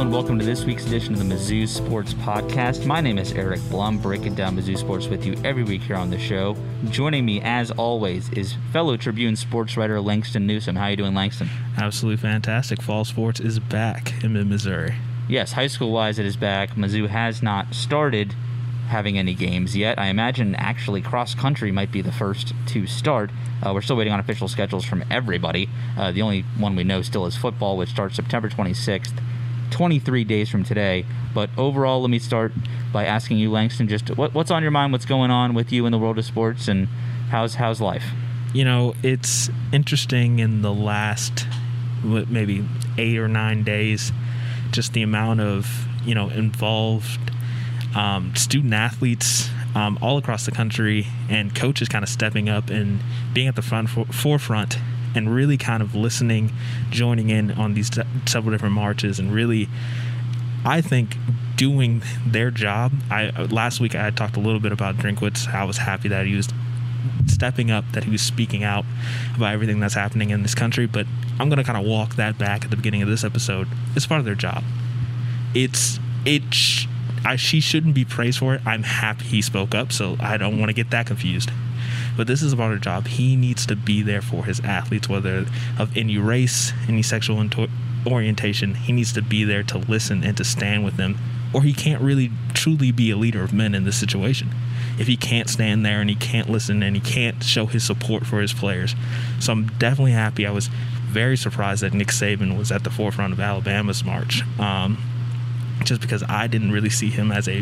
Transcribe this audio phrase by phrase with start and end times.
[0.00, 2.86] Hello and welcome to this week's edition of the Mizzou Sports Podcast.
[2.86, 6.08] My name is Eric Blum, breaking down Mizzou sports with you every week here on
[6.08, 6.56] the show.
[6.88, 10.76] Joining me, as always, is fellow Tribune sports writer Langston Newsome.
[10.76, 11.50] How are you doing, Langston?
[11.76, 12.80] Absolutely fantastic.
[12.80, 14.94] Fall sports is back in mid Missouri.
[15.28, 16.76] Yes, high school wise, it is back.
[16.76, 18.34] Mizzou has not started
[18.88, 19.98] having any games yet.
[19.98, 23.30] I imagine actually cross country might be the first to start.
[23.62, 25.68] Uh, we're still waiting on official schedules from everybody.
[25.98, 29.12] Uh, the only one we know still is football, which starts September 26th,
[29.70, 31.04] 23 days from today.
[31.34, 32.52] But overall, let me start
[32.92, 34.92] by asking you, Langston, just what, what's on your mind?
[34.92, 36.88] What's going on with you in the world of sports, and
[37.30, 38.04] how's how's life?
[38.52, 41.46] You know, it's interesting in the last
[42.02, 42.66] maybe
[42.98, 44.12] eight or nine days,
[44.70, 47.30] just the amount of you know involved
[47.94, 53.00] um, student athletes um, all across the country and coaches kind of stepping up and
[53.32, 54.78] being at the front for- forefront
[55.14, 56.52] and really kind of listening,
[56.90, 59.68] joining in on these t- several different marches and really,
[60.64, 61.16] I think,
[61.56, 62.92] doing their job.
[63.10, 65.52] I last week I talked a little bit about Drinkwitz.
[65.52, 66.48] I was happy that he was
[67.26, 68.84] stepping up, that he was speaking out
[69.36, 70.86] about everything that's happening in this country.
[70.86, 71.06] But
[71.38, 73.68] I'm going to kind of walk that back at the beginning of this episode.
[73.96, 74.62] It's part of their job.
[75.54, 76.54] It's it.
[76.54, 76.86] Sh-
[77.24, 78.62] I, she shouldn't be praised for it.
[78.64, 81.50] I'm happy he spoke up, so I don't want to get that confused.
[82.16, 83.06] But this is about her job.
[83.06, 85.46] He needs to be there for his athletes, whether
[85.78, 87.44] of any race, any sexual
[88.06, 88.74] orientation.
[88.74, 91.18] He needs to be there to listen and to stand with them,
[91.52, 94.50] or he can't really truly be a leader of men in this situation.
[94.98, 98.26] If he can't stand there and he can't listen and he can't show his support
[98.26, 98.94] for his players.
[99.38, 100.46] So I'm definitely happy.
[100.46, 100.68] I was
[101.10, 104.42] very surprised that Nick Saban was at the forefront of Alabama's march.
[104.58, 104.98] Um,
[105.84, 107.60] just because I didn't really see him as a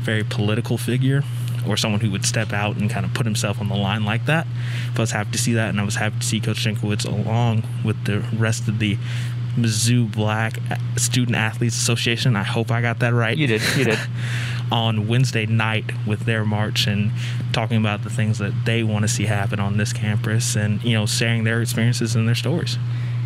[0.00, 1.22] very political figure
[1.66, 4.26] or someone who would step out and kind of put himself on the line like
[4.26, 4.46] that.
[4.92, 7.06] But I was happy to see that, and I was happy to see Coach Drinkwitz
[7.06, 8.96] along with the rest of the
[9.56, 10.58] Mizzou Black
[10.96, 12.36] Student Athletes Association.
[12.36, 13.36] I hope I got that right.
[13.36, 13.62] You did.
[13.76, 13.98] You did.
[14.72, 17.10] on Wednesday night with their march and
[17.52, 20.92] talking about the things that they want to see happen on this campus and, you
[20.92, 22.78] know, sharing their experiences and their stories.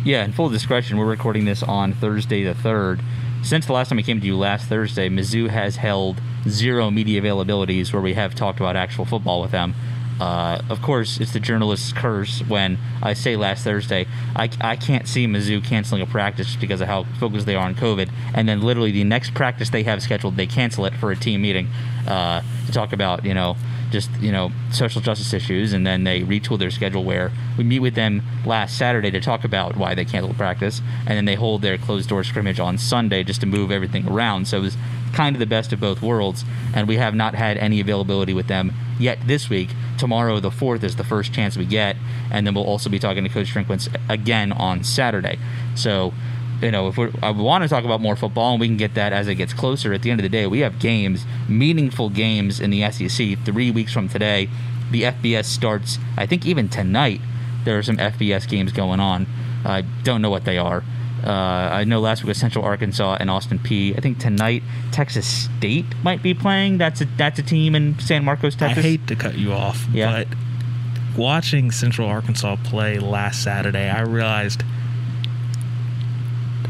[0.03, 3.01] Yeah, in full discretion, we're recording this on Thursday the 3rd.
[3.43, 7.21] Since the last time we came to you last Thursday, Mizzou has held zero media
[7.21, 9.73] availabilities where we have talked about actual football with them.
[10.19, 15.07] Uh, of course, it's the journalist's curse when I say last Thursday, I, I can't
[15.07, 18.09] see Mizzou canceling a practice because of how focused they are on COVID.
[18.33, 21.41] And then literally the next practice they have scheduled, they cancel it for a team
[21.41, 21.67] meeting
[22.07, 23.57] uh, to talk about, you know,
[23.91, 27.79] just you know social justice issues, and then they retool their schedule where we meet
[27.79, 31.61] with them last Saturday to talk about why they canceled practice, and then they hold
[31.61, 34.47] their closed door scrimmage on Sunday just to move everything around.
[34.47, 34.77] So it was
[35.13, 36.43] kind of the best of both worlds,
[36.73, 39.69] and we have not had any availability with them yet this week.
[39.97, 41.95] Tomorrow, the fourth, is the first chance we get,
[42.31, 45.39] and then we'll also be talking to Coach Drinkwitz again on Saturday.
[45.75, 46.13] So
[46.61, 48.93] you know, if we I want to talk about more football, and we can get
[48.95, 49.93] that as it gets closer.
[49.93, 53.37] At the end of the day, we have games, meaningful games in the SEC.
[53.45, 54.49] Three weeks from today,
[54.91, 55.97] the FBS starts.
[56.17, 57.21] I think even tonight
[57.65, 59.27] there are some FBS games going on.
[59.65, 60.83] I don't know what they are.
[61.23, 63.97] Uh, I know last week was Central Arkansas and Austin Peay.
[63.97, 64.61] I think tonight
[64.91, 66.77] Texas State might be playing.
[66.77, 68.85] That's a that's a team in San Marcos, Texas.
[68.85, 70.23] I hate to cut you off, yeah.
[70.23, 74.63] but watching Central Arkansas play last Saturday, I realized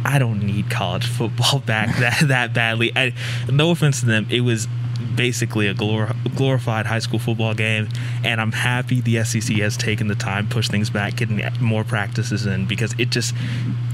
[0.05, 2.91] I don't need college football back that that badly.
[2.95, 3.13] I,
[3.49, 4.67] no offense to them, it was
[5.15, 7.89] basically a glor- glorified high school football game,
[8.23, 12.45] and I'm happy the SEC has taken the time, push things back, getting more practices
[12.45, 13.33] in because it just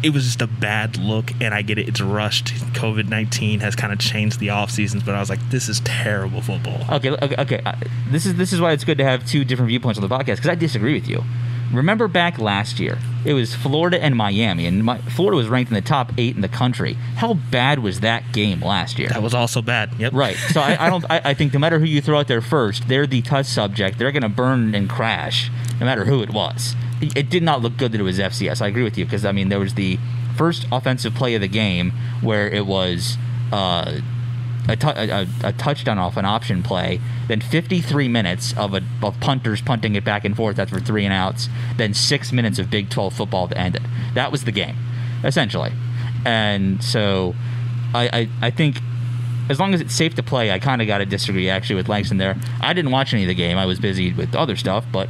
[0.03, 2.47] it was just a bad look, and I get it, it's rushed.
[2.73, 5.79] COVID nineteen has kind of changed the off seasons, but I was like, this is
[5.81, 6.95] terrible football.
[6.95, 7.61] Okay, okay, okay.
[7.65, 7.75] Uh,
[8.09, 10.37] this is this is why it's good to have two different viewpoints on the podcast
[10.37, 11.23] because I disagree with you.
[11.71, 15.75] Remember back last year, it was Florida and Miami, and my, Florida was ranked in
[15.75, 16.93] the top eight in the country.
[17.15, 19.09] How bad was that game last year?
[19.09, 19.93] That was also bad.
[19.97, 20.13] Yep.
[20.13, 20.35] Right.
[20.35, 21.05] So I, I don't.
[21.09, 23.97] I, I, think no matter who you throw out there first, they're the touch subject.
[23.97, 26.75] They're going to burn and crash, no matter who it was.
[27.01, 28.61] It, it did not look good that it was FCS.
[28.61, 29.97] I agree with you because I mean there was the
[30.35, 31.91] first offensive play of the game
[32.21, 33.17] where it was.
[33.51, 33.99] Uh,
[34.67, 39.19] a, t- a, a touchdown off an option play, then 53 minutes of, a, of
[39.19, 40.59] punters punting it back and forth.
[40.59, 41.49] after three and outs.
[41.77, 43.81] Then six minutes of Big 12 football to end it.
[44.13, 44.77] That was the game,
[45.23, 45.71] essentially.
[46.25, 47.35] And so
[47.93, 48.77] I, I, I think
[49.49, 51.89] as long as it's safe to play, I kind of got to disagree actually with
[51.89, 52.37] Langston there.
[52.61, 53.57] I didn't watch any of the game.
[53.57, 55.09] I was busy with other stuff, but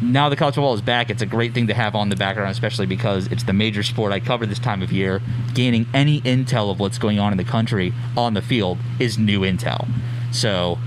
[0.00, 1.10] now the college football is back.
[1.10, 4.12] It's a great thing to have on the background, especially because it's the major sport
[4.12, 5.20] I cover this time of year.
[5.54, 9.40] Gaining any intel of what's going on in the country on the field is new
[9.40, 9.88] intel.
[10.30, 10.78] So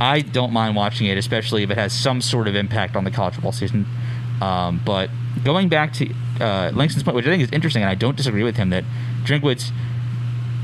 [0.00, 3.10] I don't mind watching it, especially if it has some sort of impact on the
[3.10, 3.86] college football season.
[4.40, 5.10] Um, but
[5.44, 8.42] going back to uh, Langston's point, which I think is interesting, and I don't disagree
[8.42, 8.84] with him, that
[9.24, 9.72] Drinkwitz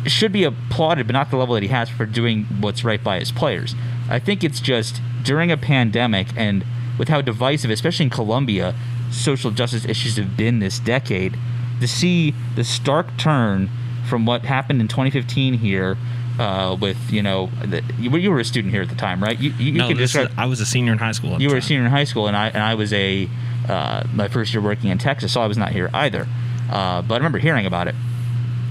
[0.06, 3.19] should be applauded, but not the level that he has for doing what's right by
[3.19, 3.75] his players.
[4.08, 6.64] I think it's just during a pandemic and
[6.98, 8.75] with how divisive, especially in Columbia,
[9.10, 11.38] social justice issues have been this decade,
[11.81, 13.70] to see the stark turn
[14.08, 15.96] from what happened in 2015 here
[16.38, 19.38] uh, with you know the, you, you, were a student here at the time, right?
[19.38, 21.40] You, you, no, you describe, is, I was a senior in high school.
[21.40, 23.28] you were a senior in high school, and I and I was a
[23.69, 26.26] uh, my first year working in Texas, so I was not here either.
[26.70, 27.94] Uh, but I remember hearing about it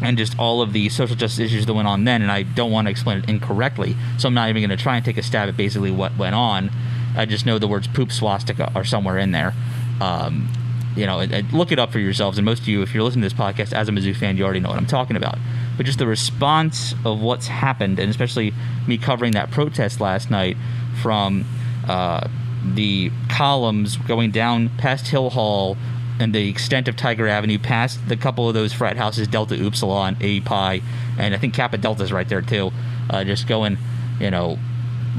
[0.02, 2.72] and just all of the social justice issues that went on then, and I don't
[2.72, 5.24] want to explain it incorrectly, so I'm not even going to try and take a
[5.24, 6.70] stab at basically what went on.
[7.16, 9.54] I just know the words poop swastika are somewhere in there.
[10.02, 10.50] Um,
[10.96, 12.38] you know, look it up for yourselves.
[12.38, 14.44] And most of you, if you're listening to this podcast as a Mizzou fan, you
[14.44, 15.38] already know what I'm talking about.
[15.76, 18.54] But just the response of what's happened, and especially
[18.88, 20.56] me covering that protest last night
[21.02, 21.46] from
[21.88, 22.30] uh,
[22.64, 25.78] the columns going down past Hill Hall
[26.18, 30.16] and the extent of Tiger Avenue, past the couple of those frat houses, Delta Upsilon,
[30.22, 30.82] A Pi,
[31.18, 32.72] and I think Kappa Delta's right there too.
[33.10, 33.78] Uh, just going,
[34.20, 34.58] you know,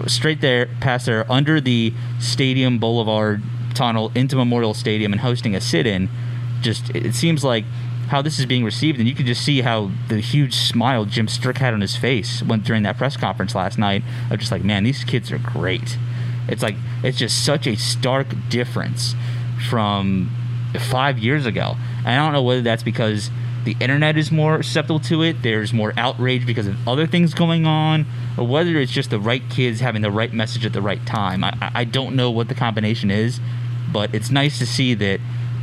[0.06, 3.42] straight there, past there, under the Stadium Boulevard
[3.74, 6.08] tunnel into Memorial Stadium and hosting a sit-in.
[6.62, 7.64] Just it seems like
[8.08, 11.26] how this is being received, and you can just see how the huge smile Jim
[11.26, 14.02] Sterk had on his face when during that press conference last night.
[14.30, 15.98] Of just like, man, these kids are great.
[16.48, 19.14] It's like it's just such a stark difference
[19.68, 20.30] from
[20.78, 21.76] five years ago.
[21.98, 23.30] And I don't know whether that's because
[23.66, 27.66] the internet is more susceptible to it, there's more outrage because of other things going
[27.66, 28.06] on,
[28.38, 31.42] or whether it's just the right kids having the right message at the right time.
[31.42, 33.40] I, I don't know what the combination is,
[33.92, 35.20] but it's nice to see that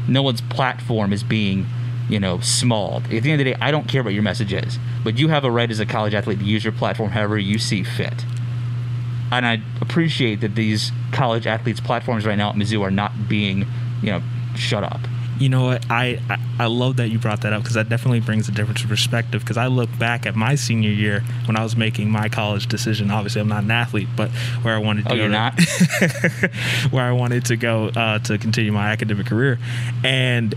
[0.07, 1.65] no one's platform is being,
[2.09, 3.05] you know, smalled.
[3.05, 5.29] At the end of the day, I don't care what your message is, but you
[5.29, 8.25] have a right as a college athlete to use your platform however you see fit.
[9.31, 13.65] And I appreciate that these college athletes' platforms right now at Mizzou are not being,
[14.01, 14.21] you know,
[14.55, 14.99] shut up
[15.39, 15.89] you know what?
[15.89, 18.87] I, I, I love that you brought that up because that definitely brings a different
[18.87, 22.67] perspective because i look back at my senior year when i was making my college
[22.67, 23.11] decision.
[23.11, 24.29] Obviously i'm not an athlete but
[24.61, 25.59] where i wanted to oh, go you're not?
[26.91, 29.59] where i wanted to go uh, to continue my academic career.
[30.03, 30.55] And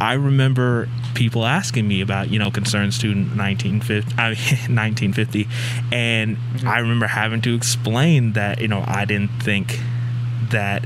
[0.00, 4.36] I remember people asking me about, you know, concerned student 1950, I mean,
[4.76, 5.48] 1950
[5.92, 6.68] and mm-hmm.
[6.68, 9.80] I remember having to explain that, you know, I didn't think
[10.50, 10.84] that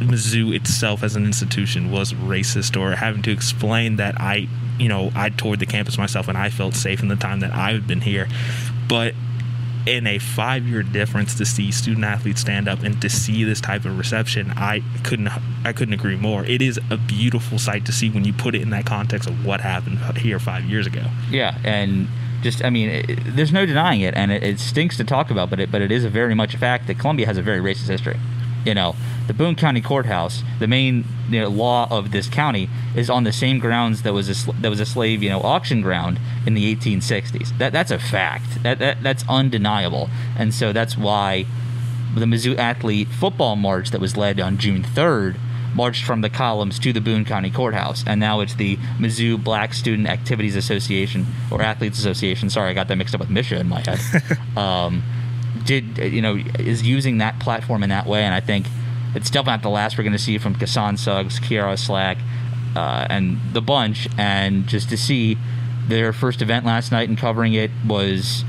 [0.00, 4.48] Mizzou itself as an institution was racist or having to explain that I,
[4.78, 7.52] you know, I toured the campus myself and I felt safe in the time that
[7.52, 8.28] I've been here.
[8.88, 9.14] But
[9.86, 13.60] in a five year difference to see student athletes stand up and to see this
[13.60, 15.28] type of reception, I couldn't
[15.64, 16.44] I couldn't agree more.
[16.44, 19.44] It is a beautiful sight to see when you put it in that context of
[19.44, 21.04] what happened here five years ago.
[21.30, 22.08] Yeah, and
[22.42, 25.50] just I mean, it, there's no denying it, and it, it, stinks to talk about,
[25.50, 27.60] but it but it is a very much a fact that Columbia has a very
[27.60, 28.18] racist history
[28.64, 28.94] you know,
[29.26, 33.32] the Boone County Courthouse, the main you know, law of this county, is on the
[33.32, 36.74] same grounds that was a that was a slave you know auction ground in the
[36.74, 37.56] 1860s.
[37.58, 38.62] That that's a fact.
[38.62, 41.46] That, that that's undeniable, and so that's why
[42.14, 45.36] the Mizzou athlete football march that was led on June 3rd
[45.74, 49.74] marched from the columns to the Boone County Courthouse, and now it's the Mizzou Black
[49.74, 52.48] Student Activities Association or Athletes Association.
[52.48, 53.98] Sorry, I got that mixed up with Misha in my head.
[54.56, 55.02] um,
[55.64, 58.66] did you know is using that platform in that way, and I think
[59.14, 62.18] it's definitely not the last we're going to see from Kasan Suggs, Kiara Slack,
[62.74, 64.08] uh, and the bunch.
[64.18, 65.38] And just to see
[65.86, 68.44] their first event last night and covering it was,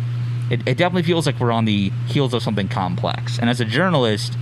[0.49, 3.37] it, it definitely feels like we're on the heels of something complex.
[3.37, 4.37] And as a journalist,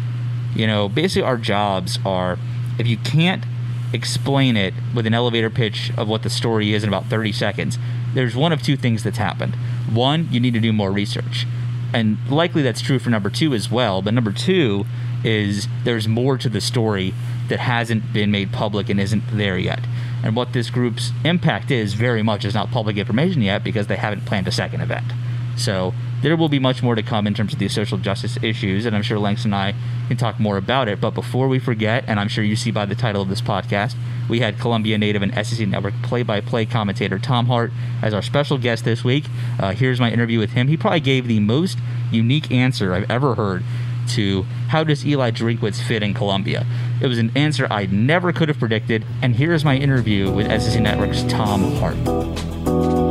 [0.56, 2.38] you know, basically our jobs are
[2.80, 3.46] if you can't
[3.92, 7.78] explain it with an elevator pitch of what the story is in about 30 seconds,
[8.14, 9.56] there's one of two things that's happened.
[9.92, 11.46] One, you need to do more research
[11.94, 14.02] and likely that's true for number two as well.
[14.02, 14.86] But number two
[15.24, 17.14] is there's more to the story
[17.50, 19.80] that hasn't been made public and isn't there yet.
[20.24, 23.98] And what this group's impact is very much is not public information yet because they
[23.98, 25.12] haven't planned a second event.
[25.58, 28.86] So there will be much more to come in terms of these social justice issues,
[28.86, 31.02] and I'm sure Langston and I can talk more about it.
[31.02, 33.96] But before we forget, and I'm sure you see by the title of this podcast,
[34.30, 38.86] we had Columbia native and SEC Network play-by-play commentator Tom Hart as our special guest
[38.86, 39.26] this week.
[39.60, 40.70] Uh, here's my interview with him.
[40.70, 41.78] He probably gave the most
[42.10, 43.64] unique answer I've ever heard
[44.12, 46.66] to how does Eli Drinkwitz fit in Columbia.
[47.02, 50.82] It was an answer I never could have predicted, and here's my interview with SEC
[50.82, 53.03] Network's Tom Hart.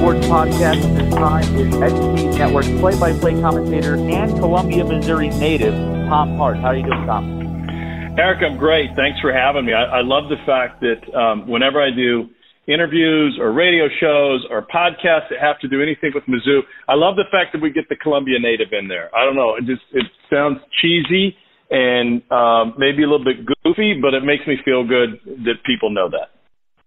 [0.00, 5.74] Sports Podcast at this time is SEC Network play-by-play commentator and Columbia, Missouri native,
[6.08, 6.56] Tom Hart.
[6.56, 8.16] How are you doing, Tom?
[8.16, 8.88] Eric, I'm great.
[8.96, 9.74] Thanks for having me.
[9.74, 12.32] I, I love the fact that um, whenever I do
[12.64, 17.16] interviews or radio shows or podcasts that have to do anything with Mizzou, I love
[17.16, 19.14] the fact that we get the Columbia native in there.
[19.14, 21.36] I don't know, it just it sounds cheesy
[21.68, 25.90] and um, maybe a little bit goofy, but it makes me feel good that people
[25.92, 26.32] know that.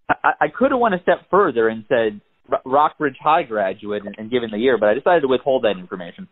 [0.10, 2.20] I, I could have went a step further and said
[2.66, 5.78] Rock Bridge High graduate and, and given the year, but I decided to withhold that
[5.80, 6.28] information.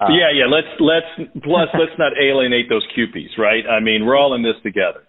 [0.00, 0.46] Uh, yeah, yeah.
[0.46, 3.64] Let's let's plus let's not alienate those Kewpies, right?
[3.68, 5.04] I mean, we're all in this together.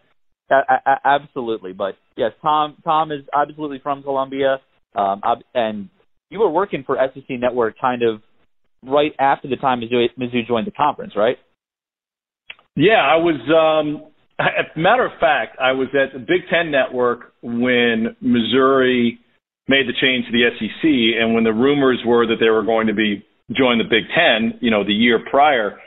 [1.05, 2.77] Absolutely, but yes, Tom.
[2.83, 4.57] Tom is absolutely from Columbia,
[4.95, 5.21] um,
[5.55, 5.89] and
[6.29, 8.21] you were working for SEC Network kind of
[8.83, 11.37] right after the time Mizzou, Mizzou joined the conference, right?
[12.75, 13.39] Yeah, I was.
[13.49, 14.11] Um,
[14.75, 19.19] matter of fact, I was at the Big Ten Network when Missouri
[19.67, 22.87] made the change to the SEC, and when the rumors were that they were going
[22.87, 25.79] to be join the Big Ten, you know, the year prior.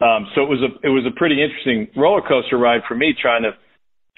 [0.00, 3.12] Um, so it was a it was a pretty interesting roller coaster ride for me
[3.20, 3.52] trying to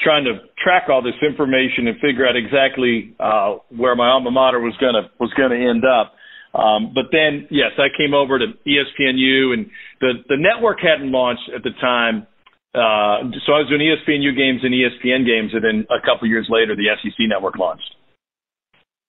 [0.01, 4.61] trying to track all this information and figure out exactly uh, where my alma mater
[4.61, 6.15] was gonna was gonna end up.
[6.55, 9.67] Um, but then, yes, I came over to ESPNU, and
[10.01, 12.27] the the network hadn't launched at the time.
[12.75, 16.47] Uh, so I was doing ESPNU games and ESPN games, and then a couple years
[16.49, 17.95] later, the SEC network launched.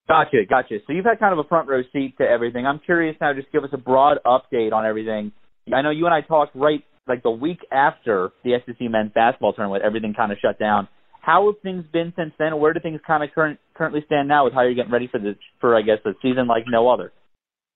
[0.08, 0.78] Gotcha, gotcha.
[0.86, 2.66] So you've had kind of a front row seat to everything.
[2.66, 5.32] I'm curious now, just give us a broad update on everything.
[5.74, 9.54] I know you and I talked right like the week after the SEC men's basketball
[9.54, 10.88] tournament, everything kind of shut down.
[11.22, 12.60] How have things been since then?
[12.60, 15.20] Where do things kind of current, currently stand now with how you're getting ready for
[15.20, 17.14] the for I guess a season like no other?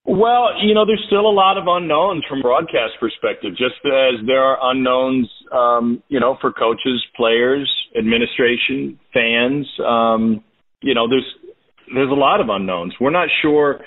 [0.04, 4.40] Well, you know, there's still a lot of unknowns from broadcast perspective, just as there
[4.40, 9.66] are unknowns, um, you know, for coaches, players, administration, fans.
[9.86, 10.44] Um,
[10.80, 11.26] you know, there's
[11.94, 12.94] there's a lot of unknowns.
[13.00, 13.80] We're not sure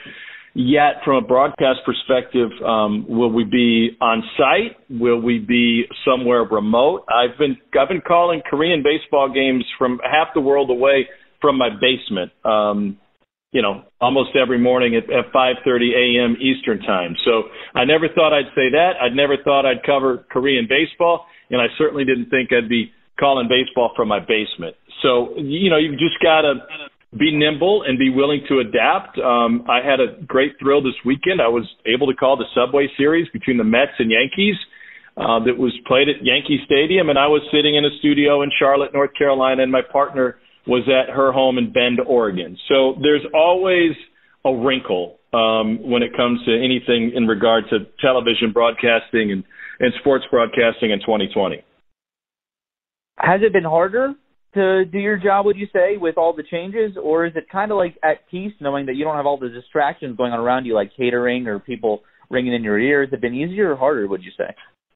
[0.53, 2.50] yet from a broadcast perspective.
[2.65, 4.77] Um, will we be on site?
[4.89, 7.05] Will we be somewhere remote?
[7.08, 11.08] I've been I've been calling Korean baseball games from half the world away
[11.39, 12.31] from my basement.
[12.43, 12.98] Um,
[13.51, 16.38] you know, almost every morning at, at 5:30 a.m.
[16.39, 17.15] Eastern time.
[17.25, 17.43] So
[17.75, 18.93] I never thought I'd say that.
[19.01, 23.50] I'd never thought I'd cover Korean baseball, and I certainly didn't think I'd be calling
[23.50, 24.75] baseball from my basement.
[25.01, 26.55] So you know, you've just got to
[27.17, 29.17] be nimble and be willing to adapt.
[29.19, 31.41] Um, I had a great thrill this weekend.
[31.41, 34.55] I was able to call the Subway Series between the Mets and Yankees.
[35.17, 38.51] Uh, that was played at Yankee Stadium, and I was sitting in a studio in
[38.57, 42.57] Charlotte, North Carolina, and my partner was at her home in Bend, Oregon.
[42.69, 43.91] So there's always
[44.45, 49.43] a wrinkle um, when it comes to anything in regard to television broadcasting and,
[49.81, 51.61] and sports broadcasting in 2020.
[53.17, 54.15] Has it been harder
[54.53, 57.72] to do your job, would you say, with all the changes, or is it kind
[57.72, 60.65] of like at peace knowing that you don't have all the distractions going on around
[60.65, 63.10] you, like catering or people ringing in your ears?
[63.12, 64.53] Has it been easier or harder, would you say?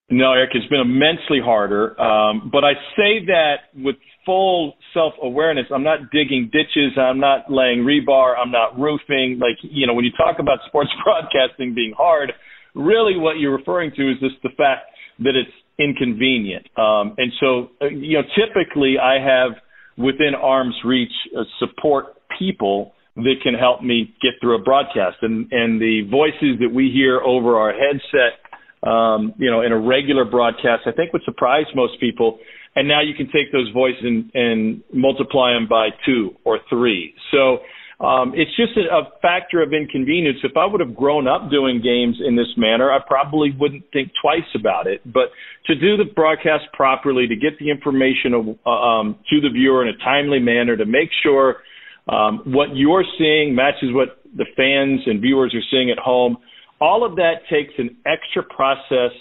[0.10, 2.00] No, Eric, it's been immensely harder.
[2.00, 3.96] Um, but I say that with
[4.26, 5.66] full self awareness.
[5.74, 6.98] I'm not digging ditches.
[6.98, 8.34] I'm not laying rebar.
[8.38, 9.40] I'm not roofing.
[9.40, 12.34] Like, you know, when you talk about sports broadcasting being hard,
[12.74, 16.68] really what you're referring to is just the fact that it's inconvenient.
[16.78, 19.52] Um, and so, uh, you know, typically I have
[19.98, 25.18] within arm's reach uh, support people that can help me get through a broadcast.
[25.22, 28.40] And, and the voices that we hear over our headset,
[28.84, 32.40] um, you know, in a regular broadcast, I think would surprise most people.
[32.76, 37.14] And now you can take those voices and, and multiply them by two or three.
[37.32, 37.60] So
[38.00, 40.40] um, it's just a, a factor of inconvenience.
[40.44, 44.12] If I would have grown up doing games in this manner, I probably wouldn't think
[44.22, 45.02] twice about it.
[45.06, 45.32] But
[45.68, 49.90] to do the broadcast properly, to get the information uh, um, to the viewer in
[49.90, 51.58] a timely manner, to make sure
[52.10, 56.38] um, what you're seeing matches what the fans and viewers are seeing at home,
[56.82, 59.16] all of that takes an extra process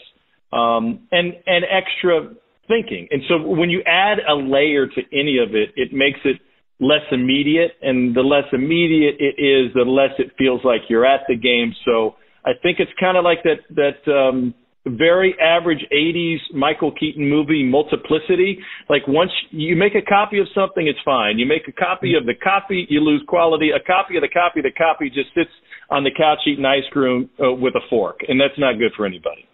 [0.52, 2.35] um, and and extra
[2.66, 3.07] thinking.
[3.11, 6.40] And so when you add a layer to any of it, it makes it
[6.81, 11.21] less immediate, and the less immediate it is, the less it feels like you're at
[11.28, 11.73] the game.
[11.85, 14.54] So I think it's kind of like that that um,
[14.87, 18.59] very average '80s Michael Keaton movie, Multiplicity.
[18.88, 21.38] Like once you make a copy of something, it's fine.
[21.38, 23.71] You make a copy of the copy, you lose quality.
[23.71, 25.50] A copy of the copy, the copy just sits
[25.90, 29.07] on the couch eating ice cream uh, with a fork, and that's not good for
[29.07, 29.47] anybody.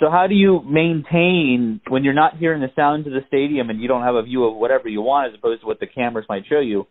[0.00, 3.80] So how do you maintain when you're not hearing the sounds of the stadium and
[3.80, 6.26] you don't have a view of whatever you want as opposed to what the cameras
[6.28, 6.86] might show you,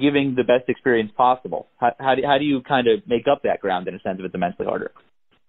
[0.00, 1.68] giving the best experience possible?
[1.78, 4.18] How, how do how do you kind of make up that ground in a sense
[4.18, 4.92] if it's immensely harder?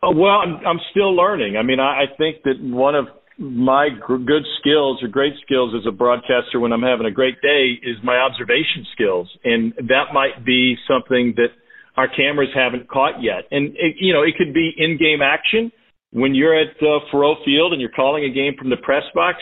[0.04, 1.56] Oh, well, I'm I'm still learning.
[1.56, 3.06] I mean, I, I think that one of
[3.38, 7.42] my gr- good skills or great skills as a broadcaster when I'm having a great
[7.42, 11.56] day is my observation skills, and that might be something that
[11.96, 13.48] our cameras haven't caught yet.
[13.52, 15.72] And it, you know, it could be in-game action
[16.12, 19.38] when you're at uh, Faurot Field and you're calling a game from the press box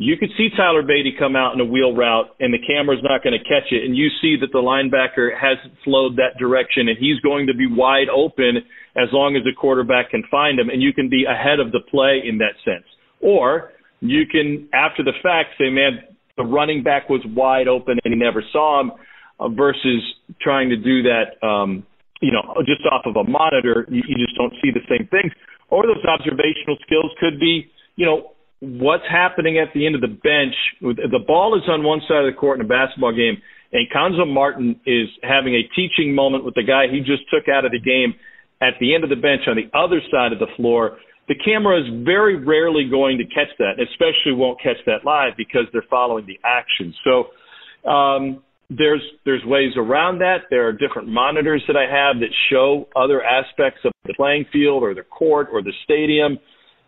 [0.00, 3.24] you could see Tyler Badie come out in a wheel route and the camera's not
[3.24, 3.84] going to catch it.
[3.84, 7.66] And you see that the linebacker hasn't flowed that direction and he's going to be
[7.68, 8.62] wide open
[8.96, 10.70] as long as the quarterback can find him.
[10.70, 12.86] And you can be ahead of the play in that sense.
[13.20, 15.98] Or you can, after the fact, say, man,
[16.36, 18.92] the running back was wide open and he never saw him
[19.40, 19.98] uh, versus
[20.40, 21.84] trying to do that, um,
[22.22, 23.84] you know, just off of a monitor.
[23.90, 25.32] You, you just don't see the same things.
[25.70, 30.08] Or those observational skills could be, you know, what's happening at the end of the
[30.08, 30.54] bench.
[30.80, 33.40] The ball is on one side of the court in a basketball game,
[33.72, 37.64] and Cuonzo Martin is having a teaching moment with the guy he just took out
[37.64, 38.14] of the game
[38.60, 40.98] at the end of the bench on the other side of the floor.
[41.28, 45.68] The camera is very rarely going to catch that, especially won't catch that live because
[45.72, 46.94] they're following the action.
[47.04, 50.42] So um, there's there's ways around that.
[50.50, 54.82] There are different monitors that I have that show other aspects of the playing field
[54.82, 56.38] or the court or the stadium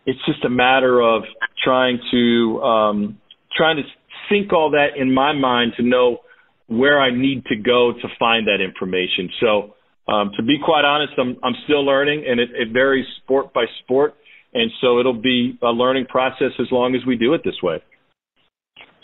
[0.05, 1.23] it's just a matter of
[1.63, 3.17] trying to um,
[3.55, 3.83] trying to
[4.29, 6.19] sync all that in my mind to know
[6.67, 9.29] where I need to go to find that information.
[9.39, 9.75] So
[10.11, 13.65] um, to be quite honest, I'm I'm still learning, and it, it varies sport by
[13.83, 14.15] sport,
[14.53, 17.81] and so it'll be a learning process as long as we do it this way.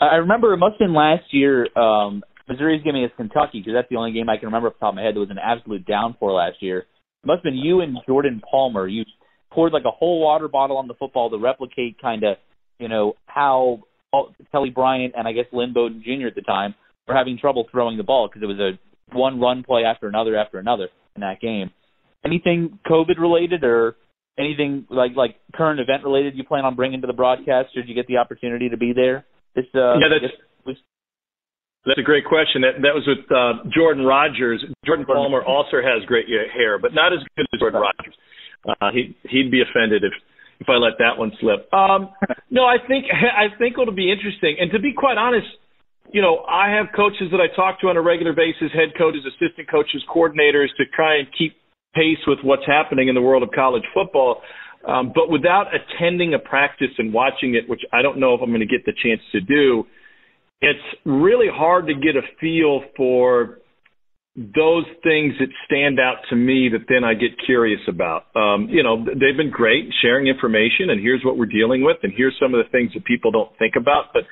[0.00, 1.66] I remember it must have been last year.
[1.76, 4.80] Um, Missouri's game against Kentucky because that's the only game I can remember off the
[4.80, 6.80] top of my head that was an absolute downpour last year.
[6.80, 8.86] It must have been you and Jordan Palmer.
[8.86, 9.04] You
[9.52, 12.36] poured like a whole water bottle on the football to replicate kind of,
[12.78, 13.80] you know, how
[14.52, 16.28] Kelly Bryant and I guess Lynn Bowden Jr.
[16.28, 16.74] at the time
[17.06, 18.78] were having trouble throwing the ball because it was a
[19.16, 21.70] one run play after another after another in that game.
[22.24, 23.96] Anything COVID related or
[24.38, 27.74] anything like like current event related you plan on bringing to the broadcast?
[27.74, 29.24] Did you get the opportunity to be there?
[29.54, 30.34] This uh, yeah, that's
[31.86, 32.62] that's a great question.
[32.62, 34.64] That that was with uh, Jordan Rodgers.
[34.84, 38.14] Jordan Palmer also has great hair, but not as good as Jordan Rodgers.
[38.66, 40.12] Uh, he he'd be offended if
[40.60, 41.72] if I let that one slip.
[41.72, 42.10] Um,
[42.50, 44.56] no, I think I think it'll be interesting.
[44.58, 45.46] And to be quite honest,
[46.12, 49.22] you know, I have coaches that I talk to on a regular basis, head coaches,
[49.24, 51.56] assistant coaches, coordinators, to try and keep
[51.94, 54.42] pace with what's happening in the world of college football.
[54.86, 58.50] Um, but without attending a practice and watching it, which I don't know if I'm
[58.50, 59.84] going to get the chance to do,
[60.60, 63.58] it's really hard to get a feel for
[64.36, 68.26] those things that stand out to me that then I get curious about.
[68.36, 72.12] Um, you know, they've been great sharing information, and here's what we're dealing with, and
[72.16, 74.12] here's some of the things that people don't think about.
[74.12, 74.22] But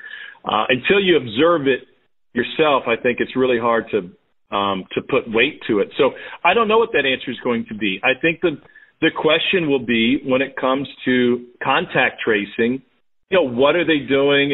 [0.47, 1.87] uh, until you observe it
[2.31, 4.09] yourself, I think it's really hard to
[4.55, 5.89] um, to put weight to it.
[5.97, 6.11] So
[6.43, 7.99] I don't know what that answer is going to be.
[8.01, 8.61] I think the
[9.01, 12.81] the question will be when it comes to contact tracing.
[13.29, 14.53] You know, what are they doing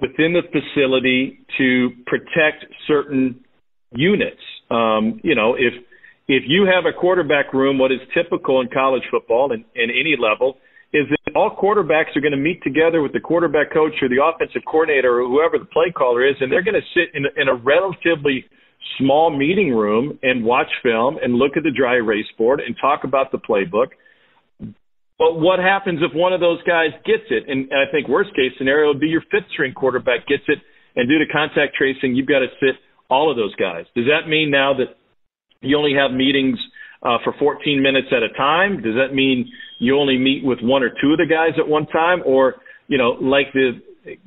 [0.00, 3.44] within the facility to protect certain
[3.92, 4.40] units.
[4.70, 5.74] Um, you know, if
[6.28, 10.14] if you have a quarterback room, what is typical in college football and, in any
[10.18, 10.58] level
[10.92, 14.22] is that all quarterbacks are going to meet together with the quarterback coach or the
[14.22, 17.48] offensive coordinator or whoever the play caller is, and they're going to sit in, in
[17.48, 18.44] a relatively
[18.96, 23.04] small meeting room and watch film and look at the dry erase board and talk
[23.04, 23.88] about the playbook.
[25.18, 27.44] But what happens if one of those guys gets it?
[27.48, 30.58] And, I think worst case scenario would be your fifth string quarterback gets it,
[30.94, 32.78] and due to contact tracing, you've got to sit
[33.10, 33.84] all of those guys.
[33.96, 34.94] Does that mean now that
[35.60, 36.58] you only have meetings
[37.02, 38.82] uh, for 14 minutes at a time?
[38.82, 39.50] Does that mean
[39.80, 42.98] you only meet with one or two of the guys at one time, or you
[42.98, 43.82] know, like the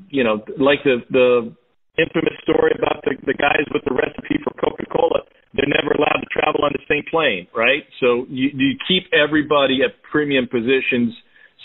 [0.10, 1.56] you know, like the the
[1.98, 5.24] infamous story about the, the guys with the recipe for Coca-Cola?
[5.54, 7.84] They're never allowed to travel on the same plane, right?
[8.00, 11.14] So you, you keep everybody at premium positions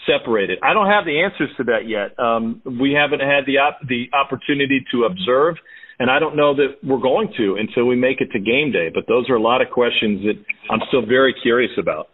[0.07, 0.59] separated.
[0.63, 2.19] I don't have the answers to that yet.
[2.19, 5.57] Um, we haven't had the op- the opportunity to observe
[5.99, 8.91] and I don't know that we're going to until we make it to game day.
[8.93, 10.37] But those are a lot of questions that
[10.71, 12.09] I'm still very curious about.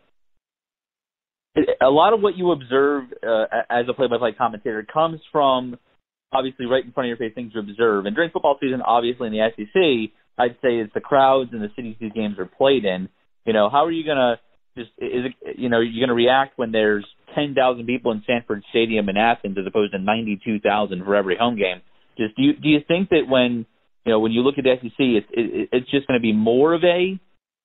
[1.81, 5.77] A lot of what you observe uh, as a play-by-play commentator comes from
[6.33, 8.07] obviously right in front of your face things to observe.
[8.07, 11.71] And during football season, obviously in the SEC, I'd say it's the crowds and the
[11.77, 13.09] cities these games are played in.
[13.45, 14.41] You know, how are you gonna
[14.77, 18.63] just is it you know you're gonna react when there's ten thousand people in Sanford
[18.71, 21.83] Stadium in Athens as opposed to ninety two thousand for every home game?
[22.17, 23.67] Just do you do you think that when
[24.05, 26.33] you know, when you look at the SEC, it's it, it's just going to be
[26.33, 27.19] more of a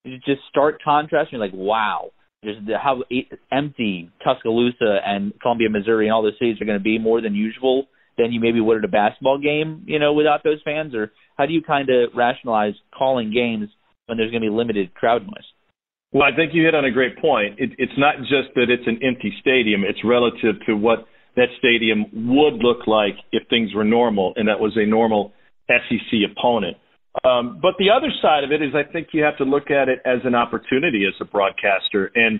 [0.06, 1.32] just start contrast.
[1.32, 2.12] You're like, wow,
[2.44, 3.04] just how
[3.52, 7.34] empty Tuscaloosa and Columbia, Missouri, and all those cities are going to be more than
[7.34, 10.96] usual than you maybe would at a basketball game, you know, without those fans.
[10.96, 13.70] Or how do you kind of rationalize calling games
[14.08, 15.46] when there's going to be limited crowd noise?
[16.12, 17.60] Well, I think you hit on a great point.
[17.60, 21.06] It, it's not just that it's an empty stadium; it's relative to what
[21.38, 25.34] that stadium would look like if things were normal and that was a normal
[25.70, 26.76] SEC opponent.
[27.24, 29.88] Um, but the other side of it is I think you have to look at
[29.88, 32.12] it as an opportunity as a broadcaster.
[32.16, 32.40] And,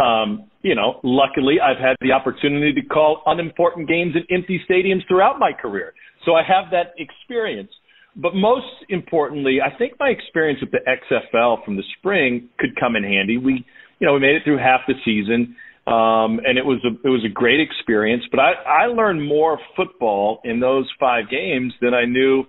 [0.00, 5.06] um, you know, luckily I've had the opportunity to call unimportant games in empty stadiums
[5.08, 5.94] throughout my career.
[6.24, 7.70] So I have that experience.
[8.16, 12.96] But most importantly, I think my experience with the XFL from the spring could come
[12.96, 13.38] in handy.
[13.38, 13.64] We,
[13.98, 15.54] you know, we made it through half the season,
[15.86, 18.24] um, and it was a it was a great experience.
[18.30, 22.44] But I I learned more football in those five games than I knew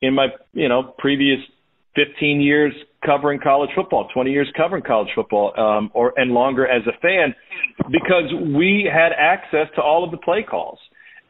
[0.00, 1.38] in my you know previous
[1.94, 2.72] 15 years
[3.04, 7.34] covering college football, 20 years covering college football, um, or and longer as a fan,
[7.90, 10.78] because we had access to all of the play calls.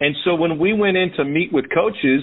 [0.00, 2.22] And so when we went in to meet with coaches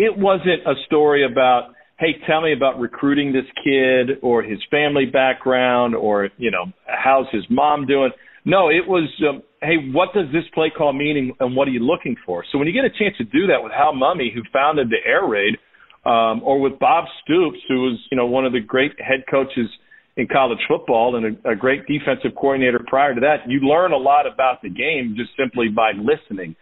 [0.00, 5.04] it wasn't a story about, hey, tell me about recruiting this kid or his family
[5.04, 8.10] background or, you know, how's his mom doing.
[8.46, 11.84] No, it was, um, hey, what does this play call mean and what are you
[11.84, 12.42] looking for?
[12.50, 15.06] So when you get a chance to do that with Hal Mumme, who founded the
[15.06, 15.58] Air Raid,
[16.04, 19.68] um, or with Bob Stoops, who was, you know, one of the great head coaches
[20.16, 23.96] in college football and a, a great defensive coordinator prior to that, you learn a
[23.96, 26.56] lot about the game just simply by listening.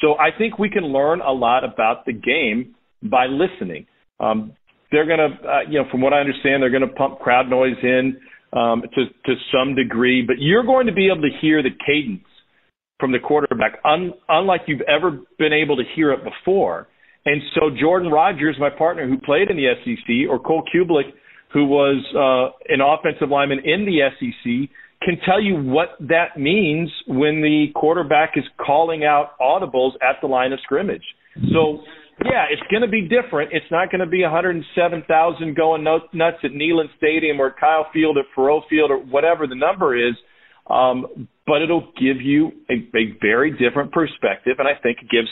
[0.00, 3.86] So I think we can learn a lot about the game by listening.
[4.20, 4.52] Um,
[4.90, 7.48] they're going to, uh, you know, from what I understand, they're going to pump crowd
[7.48, 8.16] noise in
[8.52, 12.24] um, to to some degree, but you're going to be able to hear the cadence
[13.00, 16.86] from the quarterback, un, unlike you've ever been able to hear it before.
[17.26, 21.10] And so Jordan Rodgers, my partner who played in the SEC, or Cole Cubelic,
[21.52, 24.68] who was uh, an offensive lineman in the SEC,
[25.02, 30.26] can tell you what that means when the quarterback is calling out audibles at the
[30.26, 31.04] line of scrimmage.
[31.52, 31.80] So
[32.24, 33.52] yeah, it's going to be different.
[33.52, 38.24] It's not going to be 107,000 going nuts at Neyland Stadium or Kyle Field at
[38.36, 40.14] Faurot Field or whatever the number is.
[40.68, 45.28] Um, but it'll give you a, a very different perspective, and I think it gives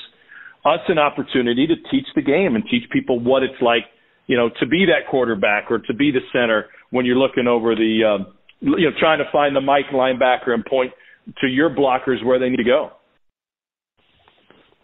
[0.64, 3.84] us an opportunity to teach the game and teach people what it's like,
[4.26, 7.74] you know, to be that quarterback or to be the center when you're looking over
[7.74, 10.92] the, um, you know, trying to find the Mike linebacker and point
[11.40, 12.90] to your blockers where they need to go.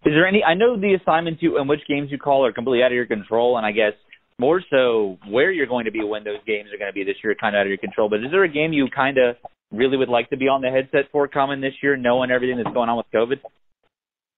[0.05, 0.45] Is there any?
[0.45, 3.07] I know the assignments you and which games you call are completely out of your
[3.07, 3.93] control, and I guess
[4.39, 7.17] more so where you're going to be when those games are going to be this
[7.23, 8.09] year, kind of out of your control.
[8.09, 9.37] But is there a game you kind of
[9.73, 12.73] really would like to be on the headset for coming this year, knowing everything that's
[12.73, 13.41] going on with COVID?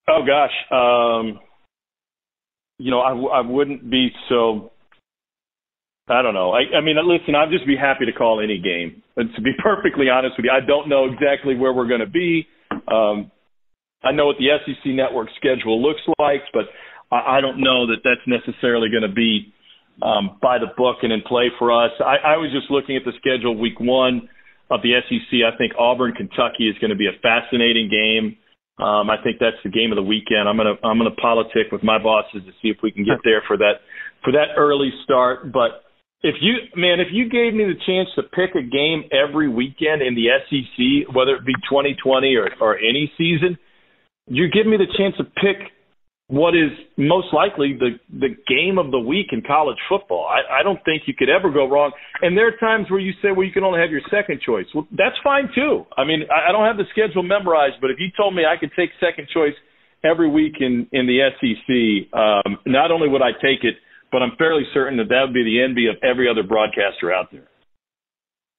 [0.09, 1.41] Oh gosh, um,
[2.79, 4.73] you know, I, I wouldn't be so.
[6.09, 6.51] I don't know.
[6.51, 9.03] I, I mean, listen, I'd just be happy to call any game.
[9.17, 12.11] And to be perfectly honest with you, I don't know exactly where we're going to
[12.11, 12.47] be.
[12.91, 13.31] Um,
[14.03, 16.65] I know what the SEC network schedule looks like, but
[17.13, 19.53] I, I don't know that that's necessarily going to be
[20.03, 21.93] um, by the book and in play for us.
[22.01, 24.29] I, I was just looking at the schedule week one
[24.71, 25.41] of the SEC.
[25.47, 28.37] I think Auburn, Kentucky is going to be a fascinating game.
[28.81, 30.49] Um, I think that's the game of the weekend.
[30.49, 33.43] I'm gonna I'm gonna politic with my bosses to see if we can get there
[33.47, 33.85] for that
[34.25, 35.53] for that early start.
[35.53, 35.85] But
[36.23, 40.01] if you man, if you gave me the chance to pick a game every weekend
[40.01, 43.59] in the SEC, whether it be 2020 or or any season,
[44.27, 45.73] you give me the chance to pick
[46.31, 50.31] what is most likely the the game of the week in college football.
[50.31, 51.91] I, I don't think you could ever go wrong.
[52.23, 54.67] And there are times where you say, well, you can only have your second choice.
[54.73, 55.85] Well, that's fine too.
[55.99, 58.55] I mean, I, I don't have the schedule memorized, but if you told me I
[58.57, 59.59] could take second choice
[60.07, 61.69] every week in in the SEC,
[62.15, 63.75] um, not only would I take it,
[64.13, 67.35] but I'm fairly certain that that would be the envy of every other broadcaster out
[67.35, 67.51] there.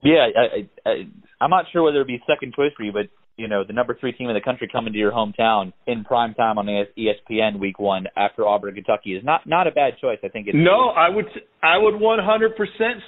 [0.04, 1.08] Yeah, I, I,
[1.40, 3.98] I'm not sure whether it'd be second choice for you, but you know, the number
[4.00, 7.80] three team in the country coming to your hometown in prime time on ESPN week
[7.80, 10.20] one after Auburn, Kentucky is not not a bad choice.
[10.24, 11.26] I think it's no, I would
[11.64, 12.52] I would 100%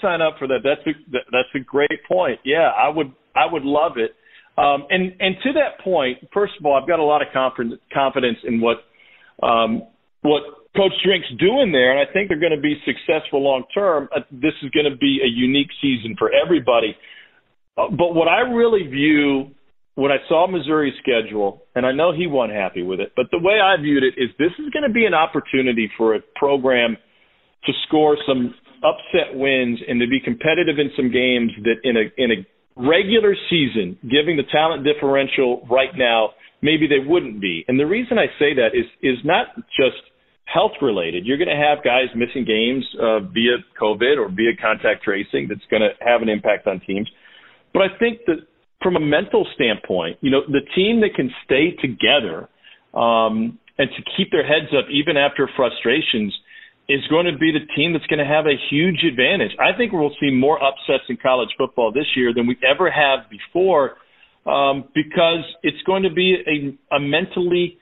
[0.01, 0.59] sign up for that.
[0.63, 0.91] That's a
[1.31, 2.39] that's a great point.
[2.43, 4.15] Yeah, I would I would love it.
[4.57, 7.81] Um, and and to that point, first of all, I've got a lot of confidence
[7.93, 8.77] confidence in what
[9.41, 9.83] um,
[10.21, 10.43] what
[10.75, 14.09] Coach Drink's doing there, and I think they're going to be successful long term.
[14.15, 16.95] Uh, this is going to be a unique season for everybody.
[17.77, 19.51] Uh, but what I really view
[19.95, 23.39] when I saw Missouri's schedule, and I know he wasn't happy with it, but the
[23.39, 26.97] way I viewed it is this is going to be an opportunity for a program
[27.65, 28.53] to score some
[28.83, 33.35] upset wins and to be competitive in some games that in a in a regular
[33.49, 37.63] season, giving the talent differential right now, maybe they wouldn't be.
[37.67, 40.01] And the reason I say that is is not just
[40.45, 41.25] health related.
[41.25, 45.65] You're going to have guys missing games uh, via COVID or via contact tracing that's
[45.69, 47.09] going to have an impact on teams.
[47.73, 48.45] But I think that
[48.83, 52.49] from a mental standpoint, you know, the team that can stay together
[52.93, 56.33] um, and to keep their heads up even after frustrations
[56.89, 59.51] is going to be the team that's going to have a huge advantage.
[59.57, 63.29] I think we'll see more upsets in college football this year than we ever have
[63.29, 63.95] before
[64.45, 67.77] um, because it's going to be a, a mentally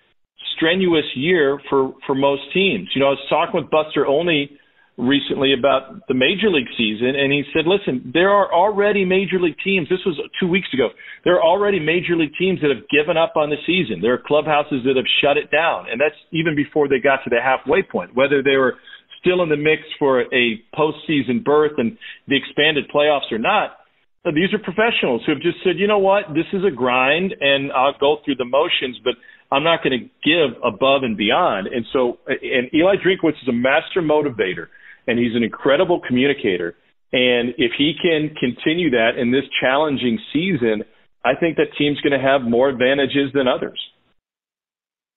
[0.55, 2.89] strenuous year for for most teams.
[2.93, 4.51] You know, I was talking with Buster Olney
[4.97, 9.55] recently about the major league season and he said listen there are already major league
[9.63, 9.87] teams.
[9.89, 10.89] This was 2 weeks ago.
[11.23, 14.01] There are already major league teams that have given up on the season.
[14.01, 17.29] There are clubhouses that have shut it down and that's even before they got to
[17.29, 18.13] the halfway point.
[18.13, 18.75] Whether they were
[19.21, 23.77] still in the mix for a postseason berth and the expanded playoffs or not
[24.25, 26.29] these are professionals who have just said you know what?
[26.35, 29.15] This is a grind and I'll go through the motions but
[29.51, 31.67] I'm not going to give above and beyond.
[31.67, 34.67] And so and Eli Drinkwitz is a master motivator
[35.11, 36.75] and he's an incredible communicator.
[37.13, 40.83] And if he can continue that in this challenging season,
[41.23, 43.79] I think that team's going to have more advantages than others.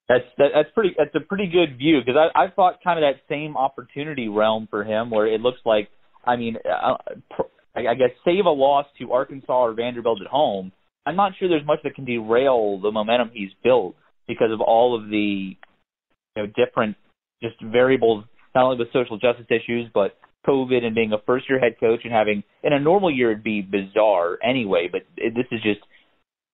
[0.07, 0.93] That's that, that's pretty.
[0.97, 4.67] That's a pretty good view because I I thought kind of that same opportunity realm
[4.69, 5.89] for him where it looks like
[6.23, 6.97] I mean uh,
[7.75, 10.71] I guess save a loss to Arkansas or Vanderbilt at home.
[11.07, 13.95] I'm not sure there's much that can derail the momentum he's built
[14.27, 15.55] because of all of the
[16.35, 16.97] you know different
[17.41, 18.25] just variables
[18.55, 22.01] not only with social justice issues, but COVID and being a first year head coach
[22.03, 25.81] and having in a normal year it'd be bizarre anyway, but this is just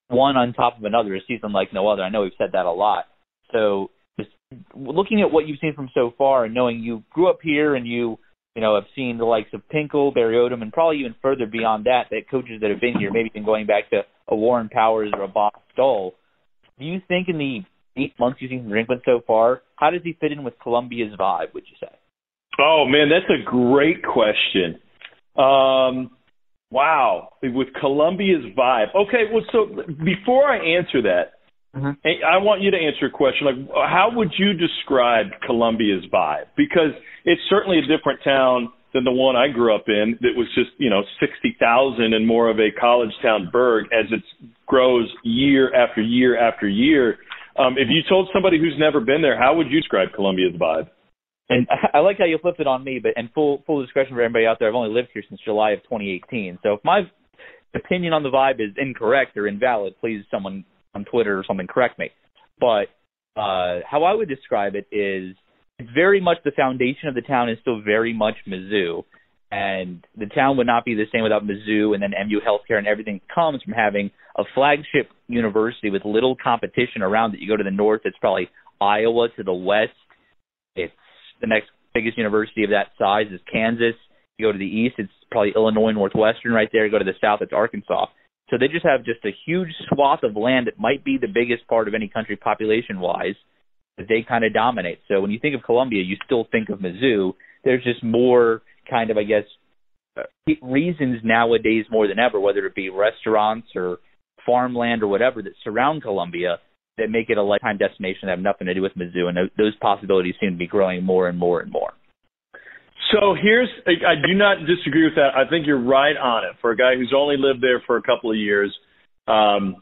[0.08, 2.02] one on top of another, a season like no other.
[2.02, 3.04] I know we've said that a lot.
[3.52, 4.30] So just
[4.74, 7.86] looking at what you've seen from so far and knowing you grew up here and
[7.86, 8.18] you
[8.54, 11.86] you know have seen the likes of Pinkel, Barry Odom, and probably even further beyond
[11.86, 15.10] that, that coaches that have been here, maybe even going back to a Warren Powers
[15.14, 16.14] or a Bob Stull.
[16.78, 17.60] Do you think in the
[17.96, 21.52] eight months you've seen from so far, how does he fit in with Columbia's vibe?
[21.54, 21.92] Would you say?
[22.60, 24.78] Oh man, that's a great question.
[25.36, 26.16] Um,
[26.70, 28.94] wow, with Columbia's vibe.
[28.94, 31.32] Okay, well, so before I answer that,
[31.74, 31.90] mm-hmm.
[32.06, 36.46] I want you to answer a question like, how would you describe Columbia's vibe?
[36.56, 40.46] Because it's certainly a different town than the one I grew up in that was
[40.54, 44.22] just, you know, 60,000 and more of a college town burg as it
[44.66, 47.18] grows year after year after year.
[47.58, 50.88] Um, if you told somebody who's never been there, how would you describe Columbia's vibe?
[51.48, 54.22] And I like how you flipped it on me, but and full full discretion for
[54.22, 56.58] everybody out there, I've only lived here since July of 2018.
[56.62, 57.02] So if my
[57.74, 61.98] opinion on the vibe is incorrect or invalid, please someone on Twitter or something correct
[61.98, 62.10] me.
[62.60, 62.88] But
[63.36, 65.36] uh, how I would describe it is
[65.78, 69.04] it's very much the foundation of the town is still very much Mizzou.
[69.52, 72.86] And the town would not be the same without Mizzou and then MU Healthcare and
[72.86, 77.40] everything comes from having a flagship university with little competition around it.
[77.40, 78.48] You go to the north, it's probably
[78.80, 79.92] Iowa to the west.
[80.74, 80.94] It's
[81.42, 83.94] the next biggest university of that size is Kansas.
[84.38, 86.86] You go to the east, it's probably Illinois Northwestern right there.
[86.86, 88.06] You go to the south, it's Arkansas.
[88.48, 91.66] So they just have just a huge swath of land that might be the biggest
[91.68, 93.36] part of any country population wise
[93.98, 95.00] that they kind of dominate.
[95.08, 97.34] So when you think of Columbia, you still think of Mizzou.
[97.64, 99.44] There's just more kind of, I guess,
[100.60, 103.98] reasons nowadays more than ever, whether it be restaurants or
[104.44, 106.58] farmland or whatever that surround Columbia
[106.98, 109.74] that make it a lifetime destination that have nothing to do with Mizzou, and those
[109.80, 111.92] possibilities seem to be growing more and more and more.
[113.12, 115.30] So here's, I do not disagree with that.
[115.34, 116.56] I think you're right on it.
[116.60, 118.74] For a guy who's only lived there for a couple of years,
[119.26, 119.76] um,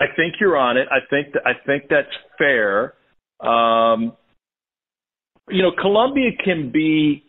[0.00, 0.88] I think you're on it.
[0.90, 2.94] I think that, I think that's fair.
[3.40, 4.16] Um,
[5.48, 7.21] you know, Columbia can be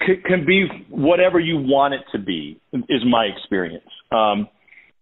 [0.00, 2.60] can be whatever you want it to be.
[2.72, 3.88] Is my experience.
[4.12, 4.48] Um,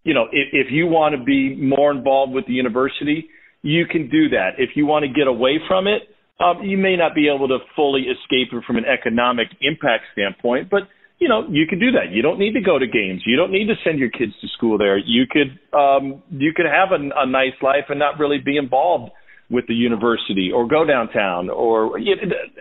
[0.04, 3.28] you know, if, if you want to be more involved with the university,
[3.62, 4.50] you can do that.
[4.59, 6.02] If you want to get away from it,
[6.38, 10.70] um, you may not be able to fully escape it from an economic impact standpoint,
[10.70, 10.82] but
[11.18, 12.12] you know you can do that.
[12.12, 13.22] You don't need to go to games.
[13.26, 14.98] You don't need to send your kids to school there.
[14.98, 19.12] You could um, you could have a, a nice life and not really be involved
[19.50, 22.18] with the university or go downtown or it,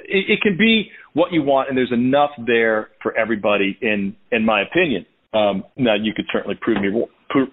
[0.08, 4.62] it, can be what you want and there's enough there for everybody in in my
[4.62, 6.90] opinion um, now you could certainly prove me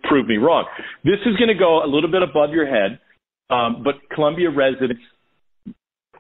[0.04, 0.66] prove me wrong.
[1.04, 2.98] This is going to go a little bit above your head,
[3.50, 5.02] um, but Columbia residents,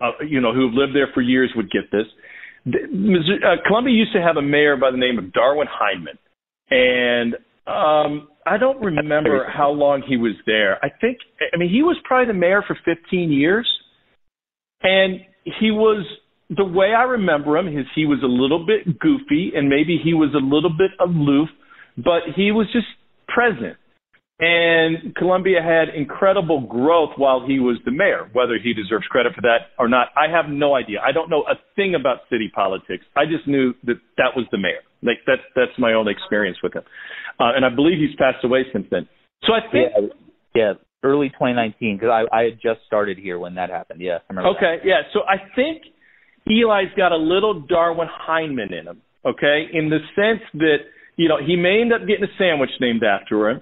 [0.00, 2.06] uh, you know, who have lived there for years would get this.
[2.66, 6.18] Uh, Columbia used to have a mayor by the name of Darwin Hindman,
[6.70, 10.84] and um, I don't remember how long he was there.
[10.84, 11.18] I think,
[11.52, 13.68] I mean, he was probably the mayor for 15 years,
[14.82, 16.04] and he was
[16.56, 20.12] the way I remember him is he was a little bit goofy and maybe he
[20.12, 21.48] was a little bit aloof,
[21.96, 22.86] but he was just
[23.28, 23.76] present.
[24.42, 28.28] And Columbia had incredible growth while he was the mayor.
[28.32, 30.98] Whether he deserves credit for that or not, I have no idea.
[30.98, 33.04] I don't know a thing about city politics.
[33.14, 34.82] I just knew that that was the mayor.
[35.00, 36.82] Like that's that's my own experience with him,
[37.38, 39.08] uh, and I believe he's passed away since then.
[39.44, 40.10] So I think, yeah,
[40.54, 40.72] yeah
[41.04, 44.00] early 2019, because I I had just started here when that happened.
[44.00, 44.58] Yeah, I remember.
[44.58, 44.86] Okay, that.
[44.86, 45.02] yeah.
[45.12, 45.82] So I think
[46.50, 49.02] Eli's got a little Darwin Hindman in him.
[49.24, 50.78] Okay, in the sense that
[51.16, 53.60] you know, he may end up getting a sandwich named after him.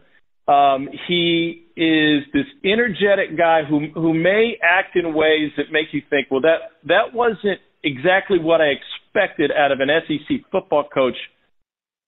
[0.50, 6.02] Um, he is this energetic guy who who may act in ways that make you
[6.10, 11.14] think, well, that that wasn't exactly what I expected out of an SEC football coach,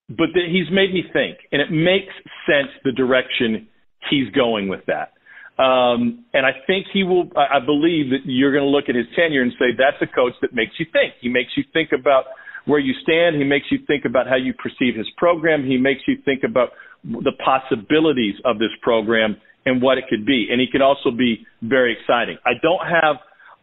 [0.09, 2.13] but that he's made me think, and it makes
[2.45, 3.67] sense the direction
[4.09, 5.13] he's going with that.
[5.61, 7.29] Um, and I think he will.
[7.37, 10.33] I believe that you're going to look at his tenure and say that's a coach
[10.41, 11.13] that makes you think.
[11.21, 12.25] He makes you think about
[12.65, 13.37] where you stand.
[13.37, 15.63] He makes you think about how you perceive his program.
[15.63, 16.69] He makes you think about
[17.03, 20.47] the possibilities of this program and what it could be.
[20.51, 22.37] And he can also be very exciting.
[22.45, 23.17] I don't have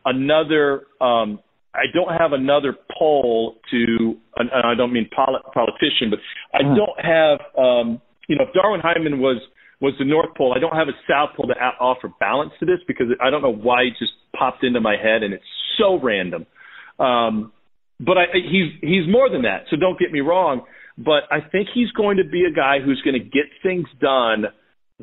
[0.05, 0.83] another.
[1.01, 1.41] Um,
[1.75, 4.17] I don't have another poll to.
[4.37, 6.19] And I don't mean polit- politician, but
[6.55, 6.75] I hmm.
[6.75, 7.39] don't have.
[7.57, 9.41] Um, you know, if Darwin Hyman was
[9.81, 12.79] was the North Pole, I don't have a South Pole to offer balance to this
[12.87, 15.45] because I don't know why it just popped into my head and it's
[15.79, 16.47] so random.
[16.99, 17.53] Um,
[17.99, 19.65] but I, he's he's more than that.
[19.71, 20.63] So don't get me wrong.
[21.03, 24.45] But I think he's going to be a guy who's going to get things done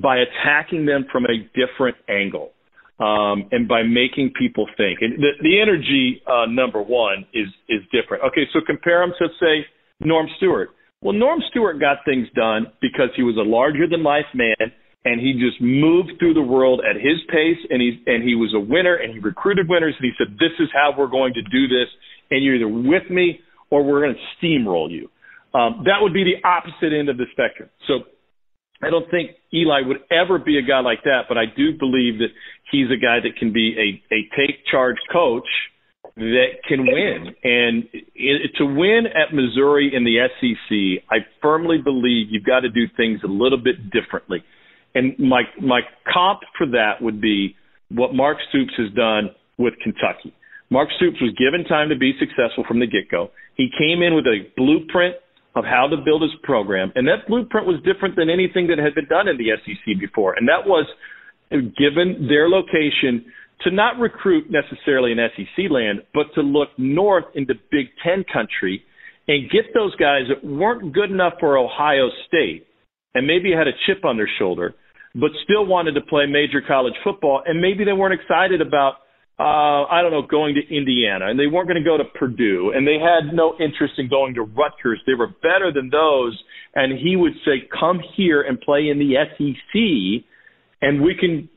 [0.02, 2.52] by attacking them from a different angle
[3.00, 5.00] um, and by making people think.
[5.02, 8.24] And the, the energy, uh, number one, is is different.
[8.26, 9.66] Okay, so compare him to say
[10.00, 10.70] Norm Stewart.
[11.02, 14.72] Well, Norm Stewart got things done because he was a larger than life man
[15.06, 18.54] and he just moved through the world at his pace and he and he was
[18.56, 21.42] a winner and he recruited winners and he said this is how we're going to
[21.44, 21.88] do this
[22.30, 25.10] and you're either with me or we're going to steamroll you.
[25.54, 27.70] Um, that would be the opposite end of the spectrum.
[27.88, 28.04] So
[28.82, 32.20] I don't think Eli would ever be a guy like that, but I do believe
[32.20, 32.30] that
[32.72, 35.48] he's a guy that can be a, a take charge coach
[36.16, 37.36] that can win.
[37.44, 42.70] And it, to win at Missouri in the SEC, I firmly believe you've got to
[42.70, 44.44] do things a little bit differently.
[44.96, 45.82] And my my
[46.12, 47.56] comp for that would be
[47.90, 50.34] what Mark Stoops has done with Kentucky.
[50.70, 53.32] Mark Stoops was given time to be successful from the get go.
[53.56, 55.16] He came in with a blueprint
[55.58, 58.94] of how to build his program, and that blueprint was different than anything that had
[58.94, 60.36] been done in the SEC before.
[60.38, 60.86] And that was
[61.50, 63.26] given their location
[63.62, 68.84] to not recruit necessarily in SEC land, but to look north into Big Ten country
[69.28, 72.68] and get those guys that weren't good enough for Ohio State
[73.16, 74.76] and maybe had a chip on their shoulder,
[75.16, 78.98] but still wanted to play major college football, and maybe they weren't excited about
[79.40, 82.74] uh, I don't know, going to Indiana, and they weren't going to go to Purdue,
[82.74, 85.00] and they had no interest in going to Rutgers.
[85.06, 86.34] They were better than those,
[86.74, 90.26] and he would say, "Come here and play in the SEC,
[90.82, 91.50] and we can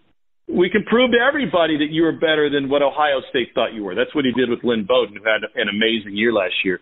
[0.47, 3.83] we can prove to everybody that you are better than what Ohio State thought you
[3.83, 6.81] were." That's what he did with Lynn Bowden, who had an amazing year last year.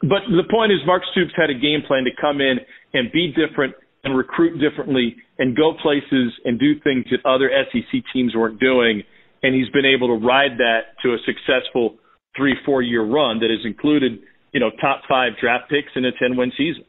[0.00, 2.58] But the point is, Mark Stoops had a game plan to come in
[2.94, 8.02] and be different and recruit differently and go places and do things that other SEC
[8.12, 9.04] teams weren't doing
[9.42, 11.96] and he's been able to ride that to a successful
[12.36, 14.20] three, four year run that has included,
[14.52, 16.84] you know, top five draft picks in a 10 win season.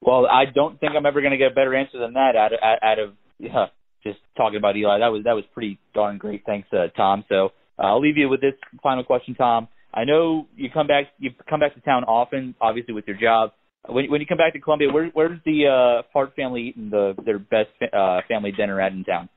[0.00, 2.52] Well, I don't think I'm ever going to get a better answer than that out
[2.52, 3.66] of, out of yeah,
[4.02, 4.98] just talking about Eli.
[4.98, 6.42] That was that was pretty darn great.
[6.46, 7.24] Thanks, uh, Tom.
[7.28, 7.46] So
[7.78, 9.68] uh, I'll leave you with this final question, Tom.
[9.92, 13.50] I know you come back you come back to town often, obviously with your job.
[13.88, 17.14] When when you come back to Columbia, where where's the uh, Hart family eating the
[17.24, 19.28] their best uh, family dinner at in town?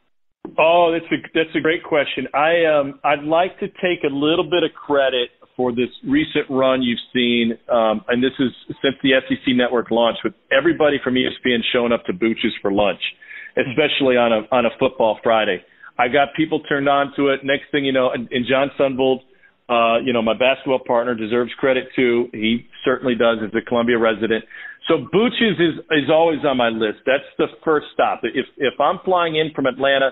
[0.58, 2.28] Oh, that's a that's a great question.
[2.34, 6.82] I um I'd like to take a little bit of credit for this recent run
[6.82, 8.50] you've seen, um, and this is
[8.82, 13.02] since the SEC Network launched, with everybody from ESPN showing up to Booches for lunch,
[13.58, 15.62] especially on a on a football Friday.
[15.98, 17.42] I got people turned on to it.
[17.44, 19.20] Next thing you know, and, and Jon Sundvold,
[19.68, 22.30] uh, you know, my basketball partner deserves credit too.
[22.32, 24.46] He certainly does as a Columbia resident.
[24.88, 27.00] So Booches is is always on my list.
[27.06, 28.22] That's the first stop.
[28.24, 30.12] If if I'm flying in from Atlanta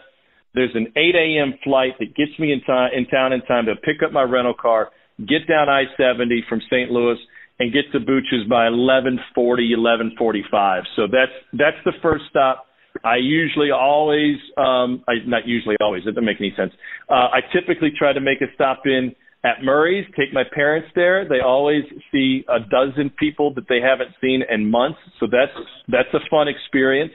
[0.57, 1.53] there's an 8 a.m.
[1.63, 4.55] flight that gets me in time in town in time to pick up my rental
[4.59, 4.89] car,
[5.19, 6.89] get down I-70 from St.
[6.89, 7.17] Louis,
[7.59, 10.83] and get to Booches by 11:40, 11:45.
[10.95, 12.65] So that's that's the first stop.
[13.03, 16.03] I usually always, um, I not usually always.
[16.03, 16.73] It doesn't make any sense.
[17.09, 20.05] Uh, I typically try to make a stop in at Murry's.
[20.17, 21.27] Take my parents there.
[21.27, 24.99] They always see a dozen people that they haven't seen in months.
[25.19, 25.53] So that's
[25.87, 27.13] that's a fun experience.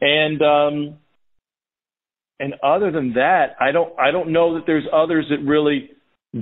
[0.00, 0.98] And um,
[2.42, 5.90] and other than that, I don't I don't know that there's others that really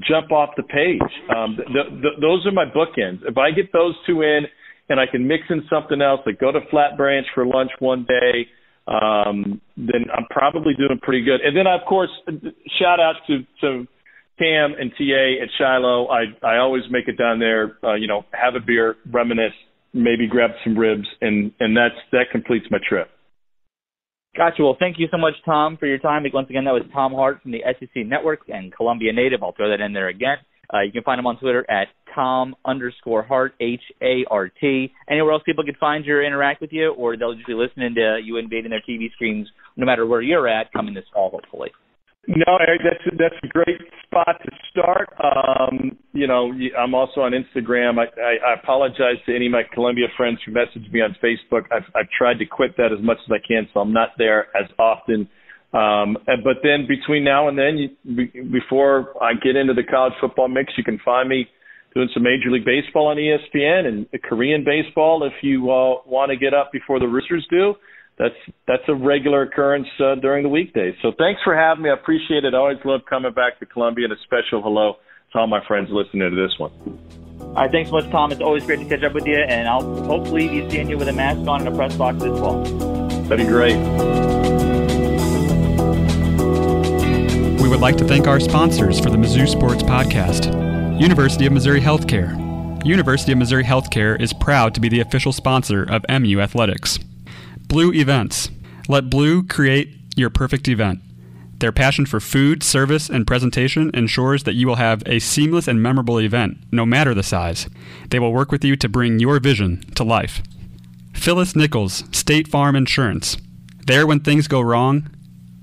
[0.08, 1.00] jump off the page.
[1.36, 3.20] Um, the, the, those are my bookends.
[3.29, 4.46] If I get those two in,
[4.88, 8.06] and I can mix in something else, like go to Flat Branch for lunch one
[8.08, 8.48] day,
[8.88, 11.40] um, then I'm probably doing pretty good.
[11.42, 12.10] And then of course,
[12.81, 13.87] shout out to to
[14.38, 16.08] Cam and TA at Shiloh.
[16.08, 17.77] I I always make it down there.
[17.85, 19.52] Uh, you know, have a beer, reminisce,
[19.92, 23.10] maybe grab some ribs, and and that's that completes my trip.
[24.37, 24.62] Gotcha.
[24.62, 26.24] Well, thank you so much, Tom, for your time.
[26.33, 29.42] Once again, that was Tom Hart from the SEC Network and Columbia Native.
[29.42, 30.37] I'll throw that in there again.
[30.72, 34.92] Uh, you can find him on Twitter at Tom underscore Hart, H A R T.
[35.10, 37.94] Anywhere else people can find you or interact with you, or they'll just be listening
[37.96, 41.70] to you invading their TV screens no matter where you're at coming this fall, hopefully.
[42.29, 45.08] No, Eric, that's that's a great spot to start.
[45.25, 47.98] Um, you know, I'm also on Instagram.
[47.98, 51.62] I, I, I apologize to any of my Columbia friends who message me on Facebook.
[51.73, 54.48] I've, I've tried to quit that as much as I can, so I'm not there
[54.54, 55.29] as often.
[55.73, 60.48] Um, but then between now and then, you, before I get into the college football
[60.48, 61.46] mix, you can find me
[61.94, 66.37] doing some Major League Baseball on ESPN and Korean baseball if you uh, want to
[66.37, 67.75] get up before the Roosters do.
[68.21, 68.35] That's
[68.68, 70.94] that's a regular occurrence uh, during the weekdays.
[71.00, 71.88] So thanks for having me.
[71.88, 72.52] I appreciate it.
[72.52, 74.96] I always love coming back to Columbia, and a special hello
[75.33, 76.71] to all my friends listening to this one.
[77.40, 78.31] All right, thanks so much, Tom.
[78.31, 81.08] It's always great to catch up with you, and I'll hopefully be seeing you with
[81.08, 82.62] a mask on and a press box this fall.
[83.25, 83.77] That'd be great.
[87.58, 91.00] We would like to thank our sponsors for the Mizzou Sports Podcast.
[91.00, 92.37] University of Missouri Healthcare.
[92.85, 96.98] University of Missouri Healthcare is proud to be the official sponsor of MU Athletics.
[97.71, 98.50] Blue Events.
[98.88, 100.98] Let Blue create your perfect event.
[101.60, 105.81] Their passion for food, service, and presentation ensures that you will have a seamless and
[105.81, 107.68] memorable event, no matter the size.
[108.10, 110.42] They will work with you to bring your vision to life.
[111.14, 113.37] Phyllis Nichols, State Farm Insurance.
[113.87, 115.08] There when things go wrong,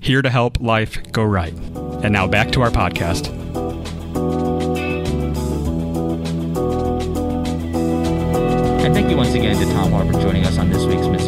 [0.00, 1.52] here to help life go right.
[2.02, 3.28] And now back to our podcast.
[8.82, 11.27] And thank you once again to Tom Hart for joining us on this week's Sports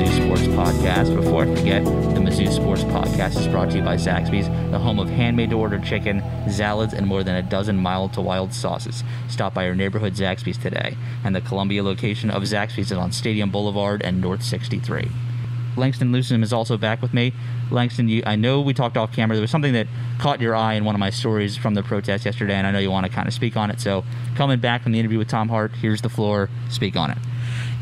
[0.70, 1.16] Podcast.
[1.16, 5.00] Before I forget, the Mizzou Sports Podcast is brought to you by Zaxby's, the home
[5.00, 9.02] of handmade to order chicken, salads, and more than a dozen mild to wild sauces.
[9.28, 10.96] Stop by your neighborhood Zaxby's today.
[11.24, 15.10] And the Columbia location of Zaxby's is on Stadium Boulevard and North 63.
[15.76, 17.32] Langston Newsome is also back with me.
[17.72, 19.34] Langston, you, I know we talked off camera.
[19.34, 22.24] There was something that caught your eye in one of my stories from the protest
[22.24, 23.80] yesterday, and I know you want to kind of speak on it.
[23.80, 24.04] So,
[24.36, 26.48] coming back from the interview with Tom Hart, here's the floor.
[26.68, 27.18] Speak on it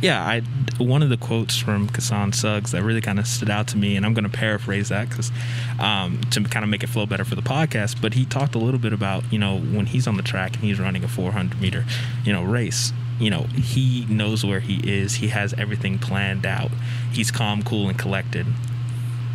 [0.01, 0.43] yeah, I
[0.83, 3.97] one of the quotes from Kasan Suggs that really kind of stood out to me,
[3.97, 5.33] and I'm going to paraphrase that because
[5.81, 8.01] um, to kind of make it flow better for the podcast.
[8.01, 10.63] But he talked a little bit about you know when he's on the track and
[10.63, 11.85] he's running a 400 meter
[12.25, 12.93] you know race.
[13.19, 15.17] You know he knows where he is.
[15.17, 16.71] He has everything planned out.
[17.13, 18.47] He's calm, cool, and collected.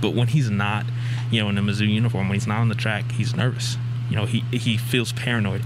[0.01, 0.85] But when he's not,
[1.31, 3.77] you know, in a Mizzou uniform, when he's not on the track, he's nervous.
[4.09, 5.61] You know, he he feels paranoid.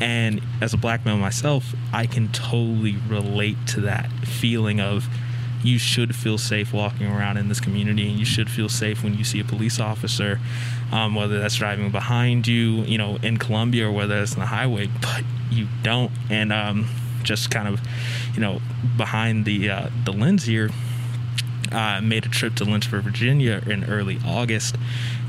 [0.00, 5.06] And as a black male myself, I can totally relate to that feeling of
[5.62, 9.12] you should feel safe walking around in this community and you should feel safe when
[9.12, 10.40] you see a police officer
[10.90, 14.46] um, whether that's driving behind you you know in columbia or whether it's on the
[14.46, 16.12] highway but you don't.
[16.30, 16.88] And um,
[17.22, 17.80] just kind of
[18.34, 18.60] you know
[18.96, 20.70] behind the uh, the lens here
[21.72, 24.76] uh, made a trip to Lynchburg, Virginia in early August.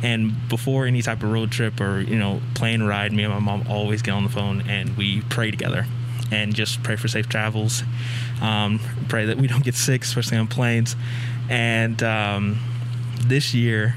[0.04, 3.40] And before any type of road trip or, you know, plane ride, me and my
[3.40, 5.86] mom always get on the phone and we pray together
[6.32, 7.84] and just pray for safe travels.
[8.42, 8.80] Um,
[9.10, 10.96] pray that we don't get sick, especially on planes.
[11.50, 12.60] And um,
[13.20, 13.96] this year,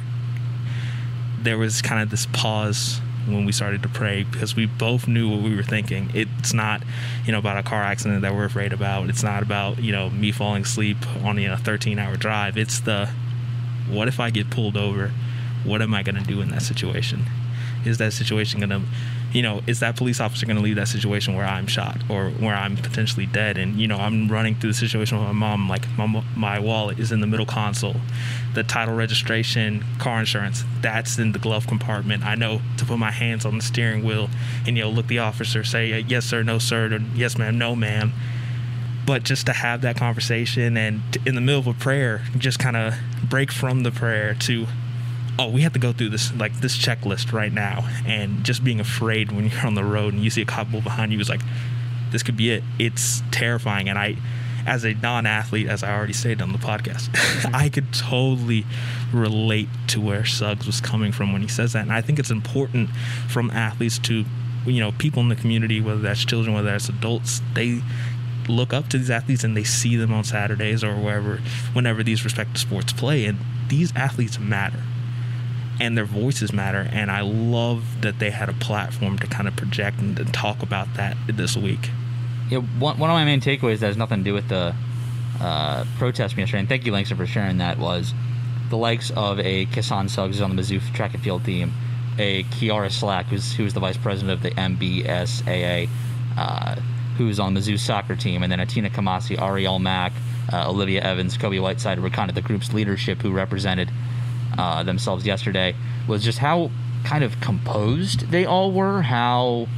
[1.41, 5.29] there was kind of this pause when we started to pray because we both knew
[5.29, 6.11] what we were thinking.
[6.15, 6.83] It's not,
[7.25, 9.09] you know, about a car accident that we're afraid about.
[9.09, 12.57] It's not about, you know, me falling asleep on a 13 hour drive.
[12.57, 13.11] It's the
[13.89, 15.13] what if I get pulled over?
[15.65, 17.25] What am I going to do in that situation?
[17.87, 18.83] Is that situation going to
[19.35, 22.31] you know, is that police officer going to leave that situation where I'm shot or
[22.31, 23.59] where I'm potentially dead?
[23.59, 27.01] And, you know, I'm running through the situation with my mom, like my, my wallet
[27.01, 27.97] is in the middle console,
[28.55, 32.25] the title registration, car insurance, that's in the glove compartment.
[32.25, 34.31] I know to put my hands on the steering wheel
[34.69, 37.59] and, you know, look the officer, say, uh, yes, sir, no, sir, or yes, ma'am,
[37.59, 38.13] no, ma'am.
[39.05, 42.77] But just to have that conversation and in the middle of a prayer, just kind
[42.77, 42.95] of
[43.29, 44.69] break from the prayer to,
[45.39, 48.81] oh, we have to go through this like this checklist right now, and just being
[48.81, 51.43] afraid when you're on the road and you see a couple behind you is like,
[52.11, 52.65] this could be it.
[52.79, 54.17] It's terrifying, and I,
[54.67, 57.11] as a non-athlete, as I already stated on the podcast,
[57.55, 58.65] I could totally
[59.13, 62.31] relate to where Suggs was coming from when he says that, and I think it's
[62.31, 62.91] important
[63.29, 64.25] from athletes to,
[64.67, 67.83] you know, people in the community, whether that's children, whether that's adults, they
[68.49, 71.39] look up to these athletes and they see them on Saturdays or wherever,
[71.73, 74.81] whenever these respective sports play, and these athletes matter
[75.81, 76.89] and their voices matter.
[76.93, 80.63] And I love that they had a platform to kind of project and, and talk
[80.63, 81.91] about that this week.
[82.51, 84.75] Yeah, one, one of my main takeaways that has nothing to do with the
[85.41, 88.13] uh, protest yesterday, and thank you, Langston, for sharing that, was
[88.71, 91.73] the likes of a Kasan Suggs on the Mizzou track and field team,
[92.19, 95.89] a Kiara Slack, who's who's the vice president of the MBSAA,
[96.37, 96.77] uh,
[97.17, 100.13] who's on the Mizzou soccer team, and then Atina Kamasi, Ariel Mack,
[100.53, 103.91] uh, Olivia Evans, Kobe Whiteside were kind of the group's leadership who represented
[104.59, 105.75] uh, themselves yesterday
[106.07, 106.71] was just how
[107.05, 109.69] kind of composed they all were, how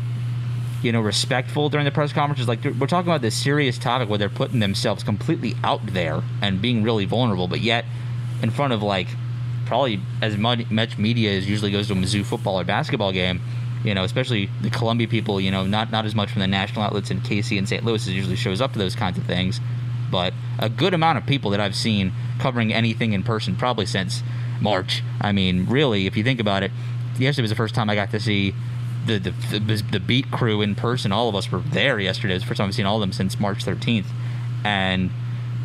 [0.82, 2.48] you know respectful during the press conferences.
[2.48, 6.62] Like we're talking about this serious topic where they're putting themselves completely out there and
[6.62, 7.84] being really vulnerable, but yet
[8.42, 9.08] in front of like
[9.66, 13.40] probably as much, media as usually goes to a Mizzou football or basketball game.
[13.84, 15.40] You know, especially the Columbia people.
[15.40, 17.84] You know, not not as much from the national outlets in KC and St.
[17.84, 19.60] Louis as usually shows up to those kinds of things,
[20.10, 24.22] but a good amount of people that I've seen covering anything in person probably since
[24.60, 25.02] March.
[25.20, 26.70] I mean, really, if you think about it,
[27.18, 28.54] yesterday was the first time I got to see
[29.06, 31.12] the the, the, the beat crew in person.
[31.12, 32.34] All of us were there yesterday.
[32.34, 34.06] It was the first time I've seen all of them since March 13th,
[34.64, 35.10] and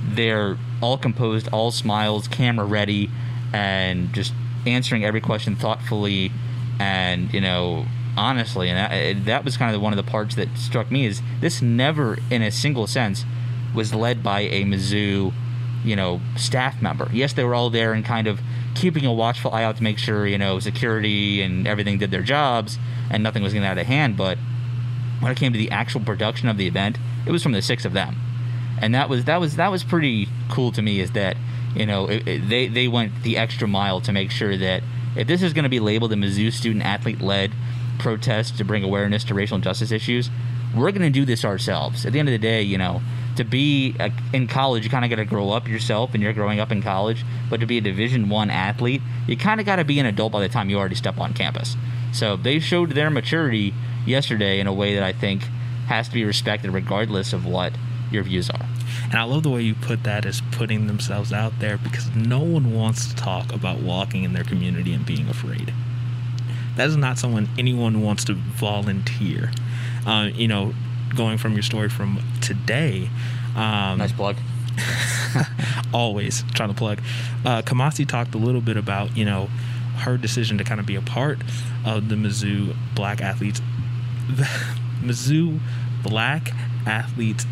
[0.04, 3.10] they're all composed, all smiles, camera ready,
[3.54, 4.34] and just
[4.66, 6.32] answering every question thoughtfully,
[6.80, 7.86] and you know
[8.18, 11.22] honestly, and that, that was kind of one of the parts that struck me is
[11.40, 13.26] this never, in a single sense,
[13.74, 15.34] was led by a Mizzou,
[15.84, 17.10] you know, staff member.
[17.14, 18.42] Yes, they were all there and kind of
[18.76, 22.24] keeping a watchful eye out to make sure you know security and everything did their
[22.24, 22.78] jobs
[23.10, 24.18] and nothing was getting out of hand.
[24.18, 24.38] But
[25.20, 27.86] when it came to the actual production of the event, it was from the six
[27.86, 28.16] of them,
[28.82, 31.00] and that was that was that was pretty cool to me.
[31.00, 31.38] Is that
[31.76, 34.84] you know it, it, they they went the extra mile to make sure that
[35.16, 37.52] if this is going to be labeled a Mizzou student athlete led
[38.00, 40.30] protest to bring awareness to racial justice issues,
[40.76, 42.06] we're going to do this ourselves.
[42.06, 43.02] At the end of the day, you know,
[43.36, 46.34] to be a, in college, you kind of got to grow up yourself, and you're
[46.34, 47.24] growing up in college.
[47.50, 50.32] But to be a Division One athlete, you kind of got to be an adult
[50.32, 51.76] by the time you already step on campus.
[52.14, 53.74] So they showed their maturity
[54.06, 55.44] yesterday in a way that I think
[55.88, 57.74] has to be respected, regardless of what
[58.12, 58.66] your views are.
[59.06, 62.40] And I love the way you put that as putting themselves out there because no
[62.40, 65.74] one wants to talk about walking in their community and being afraid.
[66.76, 69.52] That is not someone anyone wants to volunteer.
[70.06, 70.74] Uh, you know,
[71.16, 73.10] going from your story from today.
[73.56, 74.38] Um, nice plug.
[75.94, 77.00] always trying to plug.
[77.46, 79.50] Uh, Kamasi talked a little bit about you know
[79.98, 81.40] her decision to kind of be a part
[81.86, 83.62] of the Mizzou Black Athletes,
[84.30, 84.44] the
[85.02, 85.60] Mizzou
[86.04, 86.52] Black
[86.86, 87.46] Athletes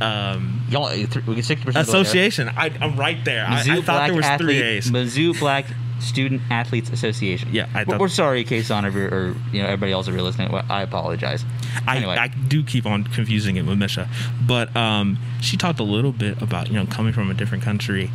[0.00, 2.48] um, Y'all, we get sixty percent association.
[2.48, 3.46] I, am right there.
[3.46, 4.90] I, I, thought Black there was Athlete, three A's.
[4.90, 5.66] Mizzou Black
[6.00, 7.50] Student Athletes Association.
[7.52, 10.22] Yeah, I we're, thought- we're sorry, Kason, or, or you know everybody else if you're
[10.22, 10.52] listening.
[10.52, 11.44] I apologize.
[11.86, 14.08] I, I do keep on confusing it with MSHSAA,
[14.46, 18.10] but um, she talked a little bit about you know coming from a different country,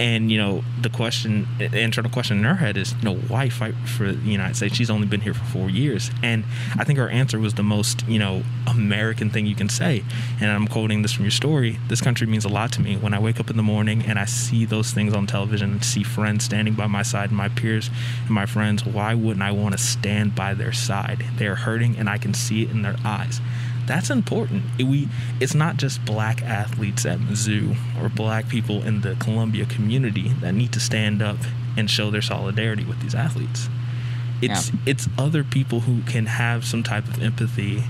[0.00, 3.48] and you know the question, the internal question in her head is, you know, why
[3.48, 4.74] fight for the United States?
[4.74, 6.44] She's only been here for four years, and
[6.78, 10.04] I think her answer was the most you know American thing you can say.
[10.40, 11.78] And I'm quoting this from your story.
[11.88, 12.96] This country means a lot to me.
[12.96, 15.84] When I wake up in the morning and I see those things on television and
[15.84, 17.90] see friends standing by my side, and my peers
[18.24, 21.24] and my friends, why wouldn't I want to stand by their side?
[21.36, 23.40] They're hurting, and I can see it in their eyes
[23.86, 24.62] that's important.
[24.78, 25.08] It, we
[25.40, 30.52] it's not just black athletes at Mizzou or black people in the Columbia community that
[30.54, 31.36] need to stand up
[31.76, 33.68] and show their solidarity with these athletes.
[34.40, 34.80] It's Yeah.
[34.86, 37.84] it's other people who can have some type of empathy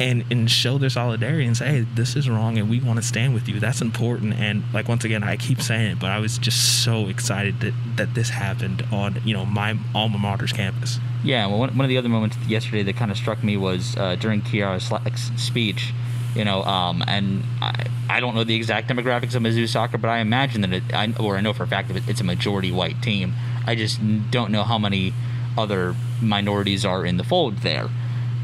[0.00, 3.02] and and show their solidarity and say, hey, this is wrong and we want to
[3.04, 3.60] stand with you.
[3.60, 4.34] That's important.
[4.34, 7.74] And like once again, I keep saying it, but I was just so excited that
[7.96, 10.98] that this happened on you know my alma mater's campus.
[11.22, 13.96] Yeah, well, one, one of the other moments yesterday that kind of struck me was
[13.96, 14.90] uh, during Kiara's
[15.36, 15.92] speech.
[16.34, 20.08] You know, um, and I, I don't know the exact demographics of Mizzou soccer, but
[20.08, 22.72] I imagine that it, I, or I know for a fact that it's a majority
[22.72, 23.34] white team.
[23.64, 24.00] I just
[24.32, 25.14] don't know how many
[25.56, 27.88] other minorities are in the fold there.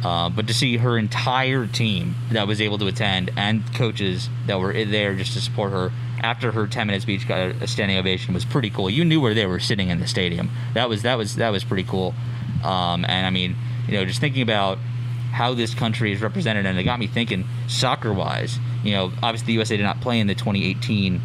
[0.04, 4.58] Uh, but to see her entire team that was able to attend and coaches that
[4.58, 5.92] were there just to support her
[6.22, 8.88] after her 10 minute speech got a standing ovation was pretty cool.
[8.88, 10.50] You knew where they were sitting in the stadium.
[10.74, 12.14] That was that was that was pretty cool.
[12.64, 14.78] Um, and I mean, you know, just thinking about
[15.32, 18.58] how this country is represented, and it got me thinking soccer wise.
[18.82, 21.20] You know, obviously the USA did not play in the 2018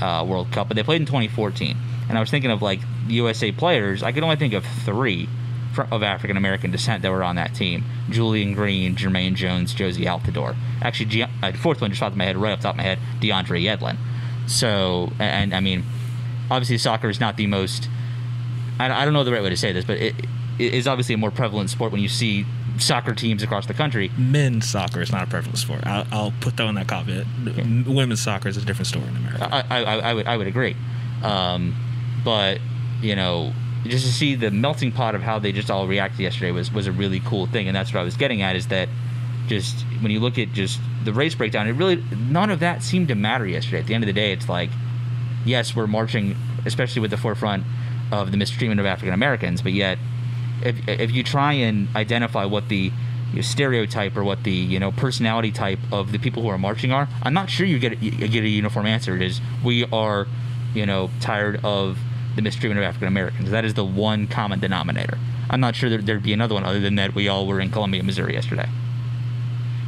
[0.00, 1.76] uh, World Cup, but they played in 2014.
[2.08, 4.02] And I was thinking of like USA players.
[4.02, 5.28] I could only think of three
[5.90, 10.56] of African American descent that were on that team: Julian Green, Jermaine Jones, Jozy Altidore.
[10.82, 12.78] Actually, G- uh, fourth one just popped in my head, right off the top of
[12.78, 13.96] my head, DeAndre Yedlin.
[14.46, 15.84] So, and, and I mean,
[16.50, 17.88] obviously soccer is not the most.
[18.78, 20.14] I, I don't know the right way to say this, but it,
[20.58, 22.44] it is obviously a more prevalent sport when you see
[22.78, 24.10] soccer teams across the country.
[24.18, 25.86] Men's soccer is not a prevalent sport.
[25.86, 26.90] I'll, I'll put that on that.
[26.90, 29.48] M- Women's soccer is a different story in America.
[29.52, 30.76] I, I, I would I would agree,
[31.22, 31.76] um,
[32.24, 32.58] but
[33.02, 33.52] you know,
[33.84, 36.86] just to see the melting pot of how they just all reacted yesterday was was
[36.86, 38.88] a really cool thing, and that's what I was getting at is that
[39.46, 43.08] just when you look at just the race breakdown, it really none of that seemed
[43.08, 43.80] to matter yesterday.
[43.80, 44.70] At the end of the day, it's like,
[45.44, 47.64] yes, we're marching, especially with the forefront
[48.12, 49.98] of the mistreatment of African Americans, but yet
[50.62, 52.92] if if you try and identify what the
[53.40, 57.08] stereotype or what the you know personality type of the people who are marching are,
[57.22, 59.16] I'm not sure you get a, you get a uniform answer.
[59.16, 60.26] It is we are,
[60.74, 61.98] you know, tired of
[62.36, 63.50] the mistreatment of African Americans.
[63.50, 65.18] That is the one common denominator.
[65.48, 68.02] I'm not sure there'd be another one other than that we all were in Columbia,
[68.02, 68.68] Missouri yesterday.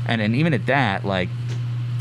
[0.06, 1.28] And and even at that, like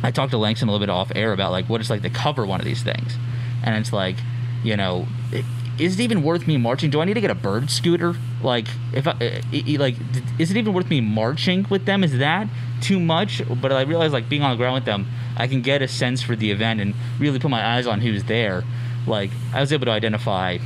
[0.04, 2.10] I talked to Langston a little bit off air about like what it's like to
[2.10, 3.18] cover one of these things,
[3.64, 4.16] and it's like,
[4.64, 5.08] you know,
[5.78, 6.90] is it even worth me marching?
[6.90, 8.16] Do I need to get a bird scooter?
[8.42, 9.14] Like, if I
[9.78, 9.96] like,
[10.40, 12.04] is it even worth me marching with them?
[12.04, 12.48] Is that
[12.82, 13.42] too much?
[13.62, 16.22] But I realize like being on the ground with them, I can get a sense
[16.22, 18.64] for the event and really put my eyes on who's there.
[19.08, 20.58] Like, I was able to identify.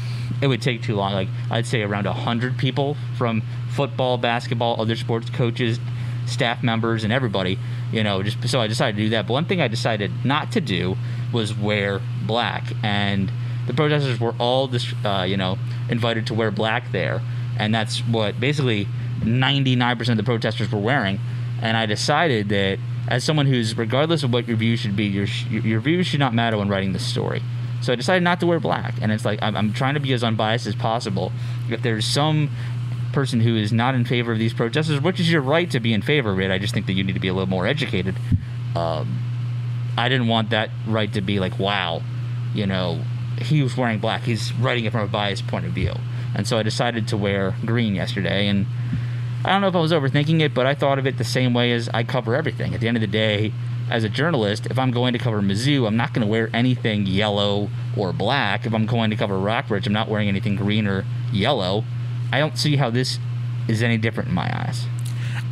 [0.41, 1.13] It would take too long.
[1.13, 5.79] Like, I'd say around hundred people from football, basketball, other sports coaches,
[6.25, 7.57] staff members, and everybody.
[7.91, 9.27] You know, just so I decided to do that.
[9.27, 10.97] But one thing I decided not to do
[11.31, 13.31] was wear black and
[13.67, 15.57] the protesters were all this, uh, you know,
[15.89, 17.21] invited to wear black there,
[17.57, 18.87] and that's what basically
[19.21, 21.19] 99% of the protesters were wearing.
[21.61, 25.25] And I decided that as someone who's, regardless of what your view should be, your
[25.49, 27.41] your views should not matter when writing the story.
[27.85, 30.11] So I decided not to wear black, and it's like I'm, I'm trying to be
[30.13, 31.31] as unbiased as possible.
[31.69, 32.49] If there's some
[33.13, 35.93] person who is not in favor of these protesters, which is your right to be
[35.93, 37.67] in favor of it, I just think that you need to be a little more
[37.67, 38.15] educated.
[38.75, 39.19] Um,
[39.97, 42.01] I didn't want that right to be like, wow,
[42.55, 43.01] you know,
[43.39, 44.23] he was wearing black.
[44.23, 45.93] He's writing it from a biased point of view.
[46.33, 48.47] And so I decided to wear green yesterday.
[48.47, 48.65] And
[49.45, 51.53] I don't know if I was overthinking it, but I thought of it the same
[51.53, 52.73] way as I cover everything.
[52.73, 53.53] At the end of the day,
[53.89, 57.05] as a journalist, if I'm going to cover Mizzou, I'm not going to wear anything
[57.05, 58.65] yellow or black.
[58.65, 61.83] If I'm going to cover Rock Bridge, I'm not wearing anything green or yellow.
[62.31, 63.19] I don't see how this
[63.67, 64.85] is any different in my eyes.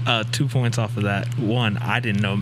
[0.05, 1.37] Uh, two points off of that.
[1.37, 2.41] One, I didn't know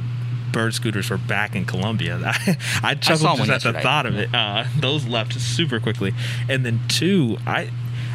[0.52, 2.20] bird scooters were back in Columbia.
[2.84, 4.34] I, chuckled just at the thought of it.
[4.34, 6.14] Uh, those left super quickly.
[6.50, 7.70] And then two, I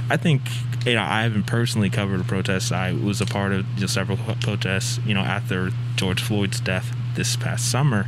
[0.08, 0.42] I think
[0.84, 2.72] you know I haven't personally covered a protest.
[2.72, 4.98] I was a part of you know, several protests.
[5.06, 8.06] You know after George Floyd's death this past summer,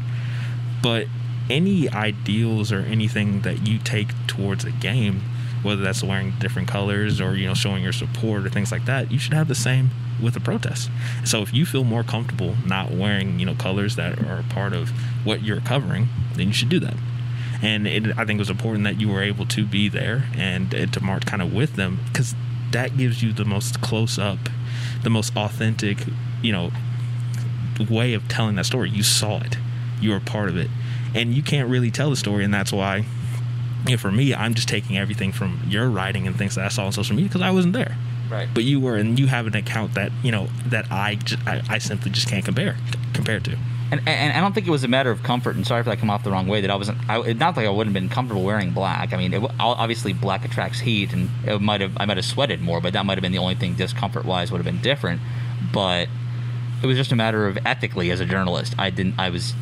[0.82, 1.06] but
[1.50, 5.22] any ideals or anything that you take towards a game
[5.62, 9.10] whether that's wearing different colors or you know showing your support or things like that
[9.10, 9.90] you should have the same
[10.22, 10.90] with a protest.
[11.24, 14.90] So if you feel more comfortable not wearing you know colors that are part of
[15.24, 16.94] what you're covering then you should do that.
[17.60, 20.72] And it, i think it was important that you were able to be there and,
[20.72, 22.34] and to march kind of with them because
[22.70, 24.38] that gives you the most close up
[25.02, 25.98] the most authentic
[26.42, 26.70] you know
[27.84, 29.56] way of telling that story you saw it
[30.00, 30.68] you were part of it
[31.14, 33.04] and you can't really tell the story and that's why
[33.86, 36.68] you know, for me, I'm just taking everything from your writing and things that I
[36.68, 37.96] saw on social media because I wasn't there.
[38.30, 38.48] Right.
[38.52, 41.62] But you were, and you have an account that you know that I, just, I,
[41.68, 42.76] I simply just can't compare
[43.14, 43.56] compare to.
[43.90, 45.56] And, and I don't think it was a matter of comfort.
[45.56, 46.60] And sorry if I come off the wrong way.
[46.60, 46.98] That I wasn't.
[47.08, 49.14] I, not like I wouldn't have been comfortable wearing black.
[49.14, 51.92] I mean, it, obviously black attracts heat, and it might have.
[51.96, 54.52] I might have sweated more, but that might have been the only thing discomfort wise
[54.52, 55.22] would have been different.
[55.72, 56.08] But
[56.82, 58.74] it was just a matter of ethically as a journalist.
[58.78, 59.18] I didn't.
[59.18, 59.54] I was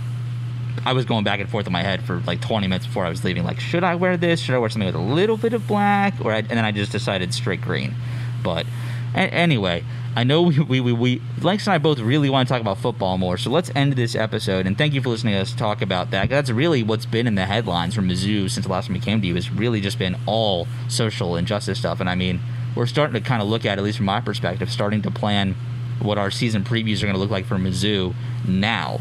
[0.85, 3.11] I was going back and forth in my head for like 20 minutes before I
[3.11, 3.43] was leaving.
[3.45, 4.41] Like, should I wear this?
[4.41, 6.15] Should I wear something with a little bit of black?
[6.25, 7.95] Or I, and then I just decided straight green.
[8.43, 8.67] But
[9.15, 9.83] a- anyway,
[10.15, 13.19] I know we, we, we, Lex and I both really want to talk about football
[13.19, 13.37] more.
[13.37, 14.67] So let's end this episode.
[14.67, 16.29] And thank you for listening to us talk about that.
[16.29, 19.21] That's really what's been in the headlines from Mizzou since the last time we came
[19.21, 19.35] to you.
[19.35, 21.99] It's really just been all social injustice stuff.
[21.99, 22.41] And I mean,
[22.77, 25.57] we're starting to kind of look at, at least from my perspective, starting to plan
[26.01, 28.15] what our season previews are going to look like for Mizzou
[28.47, 29.01] now.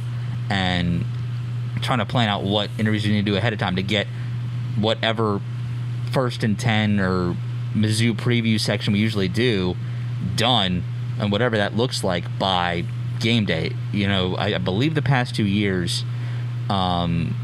[0.49, 1.05] And
[1.81, 4.07] trying to plan out what interviews we need to do ahead of time to get
[4.77, 5.41] whatever
[6.11, 7.35] first and 10 or
[7.73, 9.75] Mizzou preview section we usually do
[10.35, 10.83] done
[11.19, 12.85] and whatever that looks like by
[13.19, 13.71] game day.
[13.91, 16.03] You know, I, I believe the past two years,
[16.69, 17.35] um,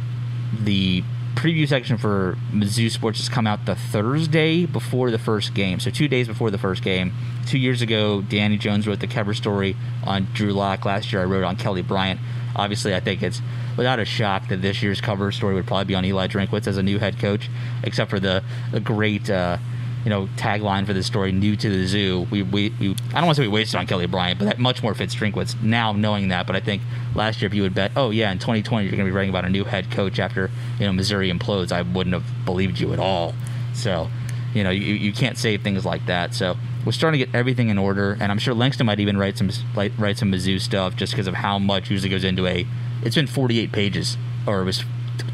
[0.53, 1.03] the
[1.35, 5.79] preview section for Mizzou Sports has come out the Thursday before the first game.
[5.79, 7.13] So two days before the first game.
[7.47, 10.85] Two years ago, Danny Jones wrote the cover story on Drew Lock.
[10.85, 12.19] Last year, I wrote on Kelly Bryant.
[12.55, 13.41] Obviously, I think it's
[13.77, 16.77] without a shock that this year's cover story would probably be on Eli Drinkwitz as
[16.77, 17.49] a new head coach,
[17.83, 19.29] except for the, the great.
[19.29, 19.57] Uh,
[20.03, 22.27] you know, tagline for this story, new to the zoo.
[22.31, 24.59] We, we, we I don't want to say we wasted on Kelly Bryant, but that
[24.59, 26.47] much more fits Drinkwitz now knowing that.
[26.47, 26.81] But I think
[27.13, 29.29] last year, if you would bet, oh yeah, in 2020 you're going to be writing
[29.29, 30.49] about a new head coach after
[30.79, 33.35] you know Missouri implodes, I wouldn't have believed you at all.
[33.73, 34.09] So,
[34.53, 36.33] you know, you, you can't say things like that.
[36.33, 39.37] So we're starting to get everything in order, and I'm sure Langston might even write
[39.37, 42.65] some write some Mizzou stuff just because of how much usually goes into a.
[43.03, 44.83] It's been 48 pages, or it was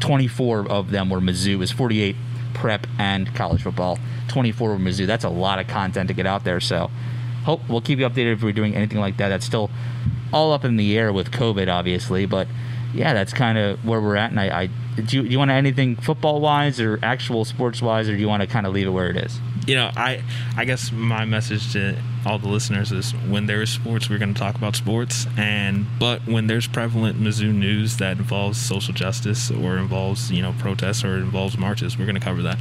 [0.00, 1.54] 24 of them were Mizzou.
[1.54, 2.16] It was 48
[2.58, 3.98] prep and college football.
[4.28, 5.06] 24 with Mizzou.
[5.06, 6.60] That's a lot of content to get out there.
[6.60, 6.90] So,
[7.44, 9.28] hope we'll keep you updated if we're doing anything like that.
[9.28, 9.70] That's still
[10.32, 12.26] all up in the air with COVID, obviously.
[12.26, 12.46] But
[12.92, 14.30] yeah, that's kind of where we're at.
[14.30, 14.66] And I, I
[15.00, 18.28] do you, do you want anything football wise or actual sports wise, or do you
[18.28, 19.40] want to kind of leave it where it is?
[19.68, 20.22] you know, I
[20.56, 21.94] I guess my message to
[22.26, 25.86] all the listeners is when there is sports, we're going to talk about sports, and
[25.98, 31.04] but when there's prevalent Mizzou news that involves social justice or involves you know protests
[31.04, 32.58] or involves marches, we're going to cover that.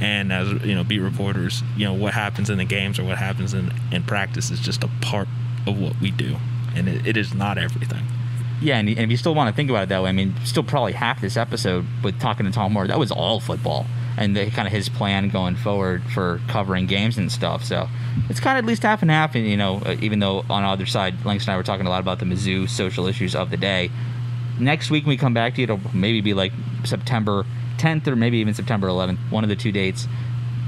[0.00, 3.18] And as you know, beat reporters, you know what happens in the games or what
[3.18, 5.28] happens in in practice is just a part
[5.66, 6.36] of what we do,
[6.74, 8.04] and it, it is not everything.
[8.60, 10.34] Yeah, and, and if you still want to think about it that way, I mean,
[10.44, 13.86] still probably half this episode with talking to Tom Moore, that was all football.
[14.18, 17.64] And the, kind of his plan going forward for covering games and stuff.
[17.64, 17.88] So
[18.28, 19.36] it's kind of at least half and half.
[19.36, 21.86] And you know, uh, even though on the other side, Langston and I were talking
[21.86, 23.90] a lot about the Mizzou social issues of the day.
[24.58, 26.52] Next week when we come back to you, it'll maybe be like
[26.82, 27.46] September
[27.76, 30.08] 10th or maybe even September 11th, one of the two dates.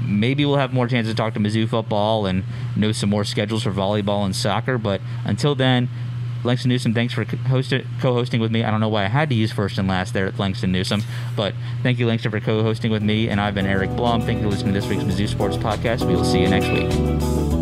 [0.01, 2.45] Maybe we'll have more chance to talk to Mizzou football and
[2.77, 4.77] know some more schedules for volleyball and soccer.
[4.77, 5.89] But until then,
[6.43, 8.63] Langston Newsome, thanks for co-hosting with me.
[8.63, 11.03] I don't know why I had to use first and last there at Langston Newsome,
[11.35, 13.29] but thank you, Langston, for co-hosting with me.
[13.29, 14.21] And I've been Eric Blum.
[14.21, 16.07] Thank you for listening to this week's Mizzou Sports Podcast.
[16.07, 17.60] We will see you next week.